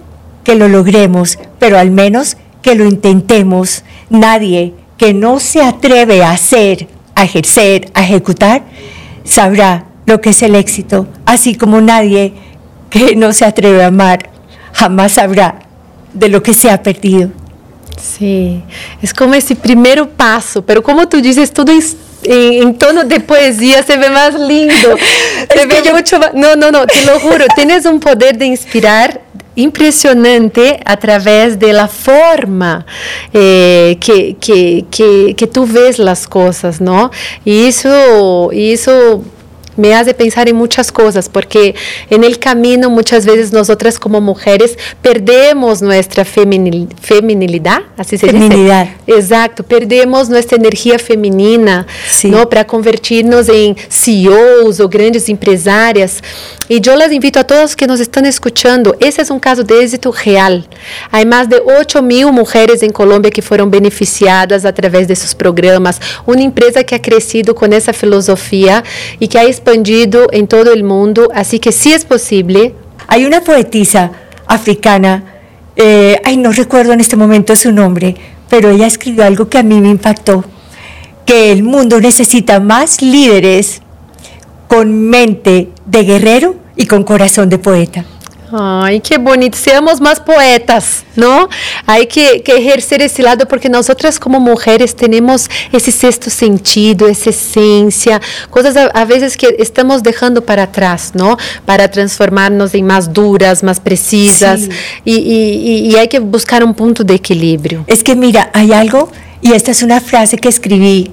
que 0.44 0.54
lo 0.54 0.68
logremos, 0.68 1.38
pero 1.58 1.78
al 1.78 1.90
menos 1.90 2.36
que 2.60 2.74
lo 2.74 2.84
intentemos. 2.84 3.84
Nadie 4.10 4.74
que 4.98 5.14
no 5.14 5.40
se 5.40 5.62
atreve 5.62 6.22
a 6.22 6.32
hacer, 6.32 6.88
a 7.14 7.24
ejercer, 7.24 7.90
a 7.94 8.04
ejecutar, 8.04 8.64
sabrá 9.24 9.86
lo 10.06 10.20
que 10.20 10.30
es 10.30 10.42
el 10.42 10.54
éxito, 10.54 11.06
así 11.24 11.54
como 11.54 11.80
nadie 11.80 12.34
que 12.90 13.16
no 13.16 13.32
se 13.32 13.44
atreve 13.44 13.82
a 13.82 13.86
amar 13.86 14.30
jamás 14.72 15.12
sabrá 15.12 15.60
de 16.12 16.28
lo 16.28 16.42
que 16.42 16.52
se 16.52 16.70
ha 16.70 16.82
perdido. 16.82 17.30
Sí, 18.00 18.62
es 19.00 19.14
como 19.14 19.34
ese 19.34 19.54
primer 19.54 20.08
paso, 20.10 20.64
pero 20.64 20.82
como 20.82 21.08
tú 21.08 21.20
dices, 21.20 21.52
todo 21.52 21.72
es 21.72 21.96
en, 22.24 22.62
en 22.62 22.78
tono 22.78 23.04
de 23.04 23.20
poesía 23.20 23.82
se 23.82 23.96
ve 23.96 24.11
más 24.11 24.35
lindo, 24.35 24.96
se 25.54 25.66
ve 25.66 25.92
mucho 25.92 26.18
más, 26.18 26.35
no, 26.35 26.56
no, 26.56 26.70
no, 26.70 26.87
te 26.87 27.04
lo 27.04 27.18
juro, 27.20 27.44
tienes 27.54 27.87
un 27.87 28.00
poder 28.00 28.38
de 28.38 28.46
inspirar 28.46 29.20
impresionante 29.54 30.80
a 30.85 30.96
través 30.96 31.58
de 31.58 31.72
la 31.72 31.87
forma 31.88 32.87
eh, 33.32 33.98
que, 34.00 34.37
que, 34.40 34.87
que, 34.90 35.35
que 35.37 35.46
tú 35.46 35.66
ves 35.66 35.98
las 35.98 36.26
cosas, 36.26 36.80
¿no? 36.80 37.11
Y 37.44 37.66
eso, 37.66 38.50
y 38.52 38.72
eso 38.72 39.22
me 39.76 39.94
hace 39.94 40.14
pensar 40.14 40.48
en 40.48 40.56
muchas 40.56 40.92
cosas, 40.92 41.28
porque 41.28 41.74
en 42.11 42.24
el 42.24 42.38
camino 42.38 42.90
muchas 42.90 43.24
veces 43.26 43.52
nosotras 43.52 43.98
como 43.98 44.20
mujeres 44.20 44.78
perdemos 45.00 45.82
nuestra 45.82 46.24
feminil, 46.24 46.88
feminilidad, 47.00 47.80
así 47.96 48.18
se 48.18 48.26
Feminidad. 48.28 48.88
dice. 49.06 49.18
Exacto, 49.18 49.62
perdemos 49.62 50.28
nuestra 50.28 50.56
energía 50.56 50.98
femenina, 50.98 51.87
Sí. 52.08 52.28
¿no? 52.30 52.48
Para 52.48 52.66
convertirnos 52.66 53.48
en 53.48 53.76
CEOs 53.90 54.80
o 54.80 54.88
grandes 54.88 55.28
empresarias. 55.28 56.22
Y 56.72 56.80
yo 56.80 56.96
las 56.96 57.12
invito 57.12 57.38
a 57.38 57.44
todos 57.44 57.76
que 57.76 57.87
nos 57.87 58.00
están 58.00 58.24
escuchando, 58.24 58.96
ese 58.98 59.20
es 59.20 59.28
un 59.28 59.38
caso 59.38 59.62
de 59.62 59.85
éxito 59.85 60.11
real. 60.11 60.66
Hay 61.11 61.26
más 61.26 61.50
de 61.50 61.61
8 61.62 62.00
mil 62.00 62.32
mujeres 62.32 62.82
en 62.82 62.92
Colombia 62.92 63.30
que 63.30 63.42
fueron 63.42 63.70
beneficiadas 63.70 64.64
a 64.64 64.72
través 64.72 65.06
de 65.06 65.14
sus 65.14 65.35
programas. 65.35 66.00
Una 66.24 66.40
empresa 66.40 66.82
que 66.82 66.94
ha 66.94 67.02
crecido 67.02 67.54
con 67.54 67.74
esa 67.74 67.92
filosofía 67.92 68.85
y 69.18 69.28
que 69.28 69.38
ha 69.38 69.44
expandido 69.44 70.28
en 70.32 70.48
todo 70.48 70.72
el 70.72 70.82
mundo. 70.82 71.28
Así 71.35 71.58
que 71.58 71.72
sí 71.72 71.92
es 71.92 72.06
posible. 72.06 72.74
Hay 73.06 73.26
una 73.26 73.42
poetisa 73.42 74.11
africana, 74.46 75.24
eh, 75.76 76.22
ay, 76.24 76.38
no 76.38 76.52
recuerdo 76.52 76.94
en 76.94 77.00
este 77.00 77.16
momento 77.16 77.54
su 77.54 77.70
nombre, 77.70 78.16
pero 78.48 78.70
ella 78.70 78.87
escribió 78.87 79.24
algo 79.24 79.46
que 79.50 79.58
a 79.58 79.62
mí 79.62 79.78
me 79.78 79.90
impactó, 79.90 80.42
que 81.26 81.52
el 81.52 81.64
mundo 81.64 82.00
necesita 82.00 82.61
más 82.61 83.02
líderes 83.02 83.82
con 84.68 85.11
mente 85.11 85.68
de 85.85 86.04
guerrero 86.04 86.62
y 86.76 86.87
con 86.87 87.04
corazón 87.04 87.48
de 87.48 87.58
poeta. 87.58 88.04
Ay, 88.54 89.00
qué 89.00 89.16
bonito. 89.16 89.56
Seamos 89.56 90.00
más 90.00 90.20
poetas, 90.20 91.04
¿no? 91.16 91.48
Hay 91.87 92.06
que, 92.06 92.42
que, 92.42 92.58
ejercer 92.58 93.00
ese 93.00 93.22
lado 93.22 93.48
porque 93.48 93.70
nosotras 93.70 94.20
como 94.20 94.40
mujeres 94.40 94.94
tenemos 94.94 95.48
ese 95.72 95.90
sexto 95.90 96.28
sentido, 96.28 97.08
esa 97.08 97.30
esencia, 97.30 98.20
cosas 98.50 98.76
a, 98.76 98.87
a, 98.88 99.06
veces 99.06 99.38
que 99.38 99.56
estamos 99.58 100.02
dejando 100.02 100.44
para 100.44 100.64
atrás, 100.64 101.12
¿no? 101.14 101.38
Para 101.64 101.90
transformarnos 101.90 102.74
en 102.74 102.87
más 102.87 103.11
duras, 103.11 103.62
más 103.62 103.80
precisas. 103.80 104.61
Sí. 104.61 104.68
Y, 105.06 105.14
y, 105.14 105.90
y 105.90 105.96
hay 105.96 106.08
que 106.08 106.18
buscar 106.18 106.62
un 106.62 106.74
punto 106.74 107.04
de 107.04 107.14
equilibrio. 107.14 107.85
Es 107.87 108.02
que 108.04 108.14
mira, 108.14 108.50
hay 108.52 108.72
algo, 108.74 109.11
y 109.40 109.52
esta 109.52 109.70
es 109.70 109.82
una 109.82 110.00
frase 110.00 110.37
que 110.37 110.48
escribí 110.48 111.11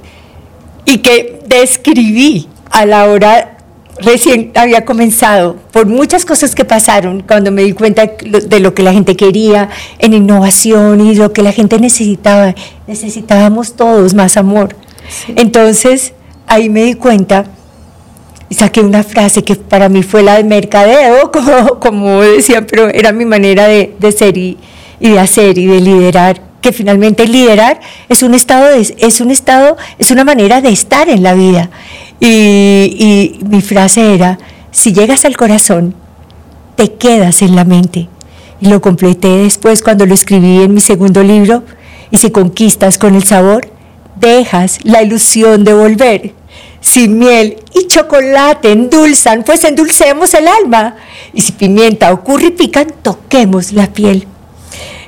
y 0.84 0.98
que 0.98 1.41
describí 1.48 2.50
a 2.69 2.86
la 2.86 3.06
hora 3.06 3.59
recién 4.02 4.52
había 4.56 4.86
comenzado 4.86 5.56
por 5.72 5.86
muchas 5.86 6.26
cosas 6.26 6.56
que 6.56 6.66
pasaron 6.66 7.24
cuando 7.28 7.52
me 7.52 7.64
di 7.64 7.74
cuenta 7.74 8.06
de 8.08 8.60
lo 8.60 8.74
que 8.74 8.84
la 8.84 8.94
gente 8.94 9.16
quería 9.16 9.70
en 10.00 10.14
innovación 10.14 11.02
y 11.02 11.16
lo 11.16 11.34
que 11.34 11.42
la 11.42 11.52
gente 11.52 11.80
necesitaba. 11.80 12.56
Necesitábamos 12.88 13.74
todos 13.74 14.14
más 14.14 14.38
amor. 14.38 14.76
Sí. 15.10 15.34
Entonces 15.36 16.14
ahí 16.48 16.70
me 16.70 16.84
di 16.84 16.96
cuenta 16.96 17.46
y 18.50 18.56
saqué 18.56 18.82
una 18.82 19.04
frase 19.04 19.44
que 19.44 19.56
para 19.56 19.90
mí 19.90 20.04
fue 20.04 20.24
la 20.24 20.36
de 20.36 20.44
mercadeo, 20.44 21.32
como, 21.34 21.80
como 21.80 22.22
decían, 22.22 22.66
pero 22.70 22.90
era 22.90 23.12
mi 23.12 23.26
manera 23.26 23.68
de, 23.68 23.96
de 24.00 24.12
ser 24.12 24.38
y, 24.38 24.58
y, 25.00 25.10
de 25.10 25.20
hacer 25.20 25.58
y 25.58 25.68
de 25.68 25.80
liderar 25.80 26.49
que 26.62 26.74
finalmente 26.74 27.28
liderar 27.28 27.80
es 28.10 28.24
un 28.24 28.34
estado 28.34 28.67
de, 28.69 28.95
es 28.98 29.22
un 29.22 29.32
estado 29.32 29.78
es 29.98 30.12
una 30.12 30.24
manera 30.24 30.62
de 30.62 30.69
estar 30.69 31.08
en 31.08 31.24
la 31.24 31.34
vida 31.34 31.69
y, 32.19 33.39
mi 33.48 33.62
frase 33.62 34.13
era, 34.13 34.38
si 34.72 34.93
llegas 34.93 35.26
al 35.26 35.38
corazón, 35.38 35.95
te 36.76 36.93
quedas 36.93 37.41
en 37.41 37.56
la 37.56 37.63
mente. 37.63 38.10
Y 38.62 38.67
lo 38.67 38.82
completé 38.82 39.30
después 39.30 39.82
cuando 39.82 40.06
lo 40.06 40.13
escribí 40.13 40.62
en 40.62 40.74
mi 40.74 40.82
segundo 40.82 41.24
libro. 41.24 41.63
Y 42.12 42.17
si 42.17 42.32
conquistas 42.32 42.98
con 42.98 43.15
el 43.15 43.24
sabor, 43.24 43.69
dejas 44.19 44.80
la 44.84 45.02
ilusión 45.02 45.63
de 45.63 45.74
volver. 45.74 46.34
Si 46.82 47.08
miel 47.08 47.58
y 47.74 47.88
chocolate 47.88 48.72
endulzan, 48.72 49.43
pues 49.43 49.63
endulcemos 49.63 50.34
el 50.34 50.48
alma. 50.48 50.95
Y 51.34 51.41
si 51.41 51.54
pimienta 51.54 52.12
o 52.12 52.24
curry 52.24 52.52
pican, 52.52 52.88
toquemos 53.02 53.72
la 53.72 53.88
piel. 53.88 54.28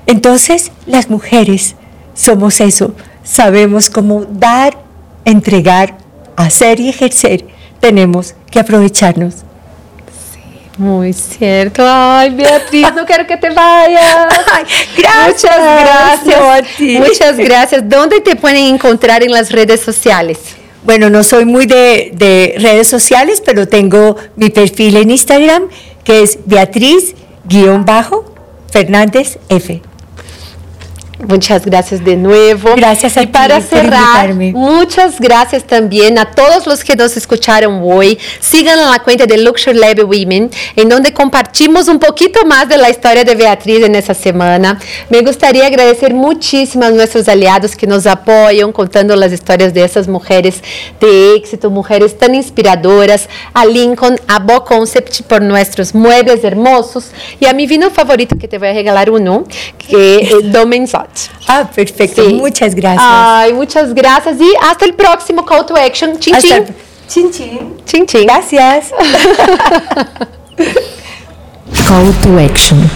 Entonces, 0.06 0.72
las 0.86 1.10
mujeres 1.10 1.76
somos 2.14 2.60
eso. 2.60 2.94
Sabemos 3.24 3.90
cómo 3.90 4.26
dar, 4.26 4.78
entregar, 5.26 5.98
hacer 6.36 6.80
y 6.80 6.90
ejercer, 6.90 7.46
tenemos 7.80 8.36
que 8.50 8.60
aprovecharnos. 8.60 9.36
Sí, 10.34 10.40
muy 10.78 11.14
cierto. 11.14 11.84
Ay, 11.86 12.32
Beatriz, 12.32 12.88
no 12.96 13.06
quiero 13.06 13.28
que 13.28 13.38
te 13.38 13.50
vayas. 13.50 14.28
Ay, 14.54 14.64
gracias. 14.98 15.28
Muchas 15.28 15.60
gracias. 16.26 16.66
Muchas 17.00 17.38
gracias. 17.38 17.88
¿Dónde 17.88 18.20
te 18.22 18.36
pueden 18.36 18.74
encontrar 18.76 19.22
en 19.24 19.32
las 19.32 19.52
redes 19.52 19.82
sociales? 19.82 20.40
Bueno, 20.84 21.12
no 21.12 21.24
soy 21.24 21.46
muy 21.46 21.68
de, 21.68 22.12
de 22.14 22.56
redes 22.58 22.88
sociales, 22.88 23.44
pero 23.46 23.68
tengo 23.68 24.16
mi 24.36 24.50
perfil 24.50 24.98
en 24.98 25.12
Instagram, 25.12 25.70
que 26.04 26.24
es 26.24 26.40
Beatriz-Fernández 26.46 29.38
F. 29.50 29.82
Muchas 31.28 31.66
gracias 31.66 32.04
de 32.04 32.16
nuevo. 32.16 32.76
Gracias 32.76 33.16
a 33.18 33.24
y 33.24 33.28
para 33.28 33.60
ti 33.60 33.68
cerrar, 33.70 34.28
por 34.28 34.36
muchas 34.36 35.20
gracias 35.20 35.64
también 35.64 36.18
a 36.18 36.26
todos 36.26 36.66
los 36.66 36.84
que 36.84 36.96
nos 36.96 37.16
escucharon 37.16 37.82
hoy. 37.84 38.18
Sigan 38.40 38.80
la 38.80 39.00
cuenta 39.00 39.26
de 39.26 39.38
Luxury 39.38 39.78
Lab 39.78 40.00
Women, 40.00 40.50
en 40.76 40.90
donde 40.90 41.14
compartimos 41.14 41.88
un 41.88 42.00
poquito 42.00 42.44
más 42.46 42.68
de 42.68 42.78
la 42.78 42.90
historia 42.90 43.24
de 43.24 43.36
Beatriz 43.36 43.84
en 43.84 44.02
semana. 44.16 44.80
Me 45.10 45.22
gustaría 45.22 45.68
agradecer 45.68 46.14
muchísimo 46.14 46.86
a 46.86 46.90
nuestros 46.90 47.28
aliados 47.28 47.76
que 47.76 47.86
nos 47.86 48.08
apoyan 48.08 48.72
contando 48.72 49.16
las 49.16 49.32
historias 49.32 49.74
de 49.74 49.84
esas 49.84 50.08
mujeres 50.08 50.62
de 51.00 51.36
éxito, 51.36 51.70
mujeres 51.70 52.18
tan 52.18 52.34
inspiradoras, 52.34 53.30
a 53.54 53.66
Lincoln, 53.66 54.20
a 54.28 54.40
Bo 54.40 54.64
Concept 54.66 55.22
por 55.24 55.42
nuestros 55.42 55.94
muebles 55.94 56.44
hermosos 56.44 57.12
y 57.40 57.46
a 57.46 57.54
mi 57.54 57.68
vino 57.68 57.90
favorito 57.90 58.38
que 58.38 58.48
te 58.48 58.58
voy 58.58 58.70
a 58.70 58.74
regalar 58.74 59.10
uno, 59.10 59.44
que 59.78 60.16
es. 60.16 60.52
Ah, 61.48 61.70
perfecto. 61.74 62.24
Sí. 62.26 62.34
Muchas 62.34 62.74
gracias. 62.76 63.04
Ay, 63.06 63.54
muchas 63.54 63.94
gracias 63.94 64.40
y 64.40 64.52
hasta 64.62 64.86
el 64.86 64.94
próximo 64.94 65.46
Call 65.46 65.66
to 65.66 65.76
Action. 65.76 66.18
Chin, 66.20 66.36
Hasta- 66.36 66.48
chin. 66.66 66.76
Chin, 67.08 67.32
chin. 67.32 67.78
Chin, 67.86 68.06
chin. 68.06 68.24
Gracias. 68.26 68.92
Call 71.88 72.14
to 72.22 72.40
Action. 72.40 72.90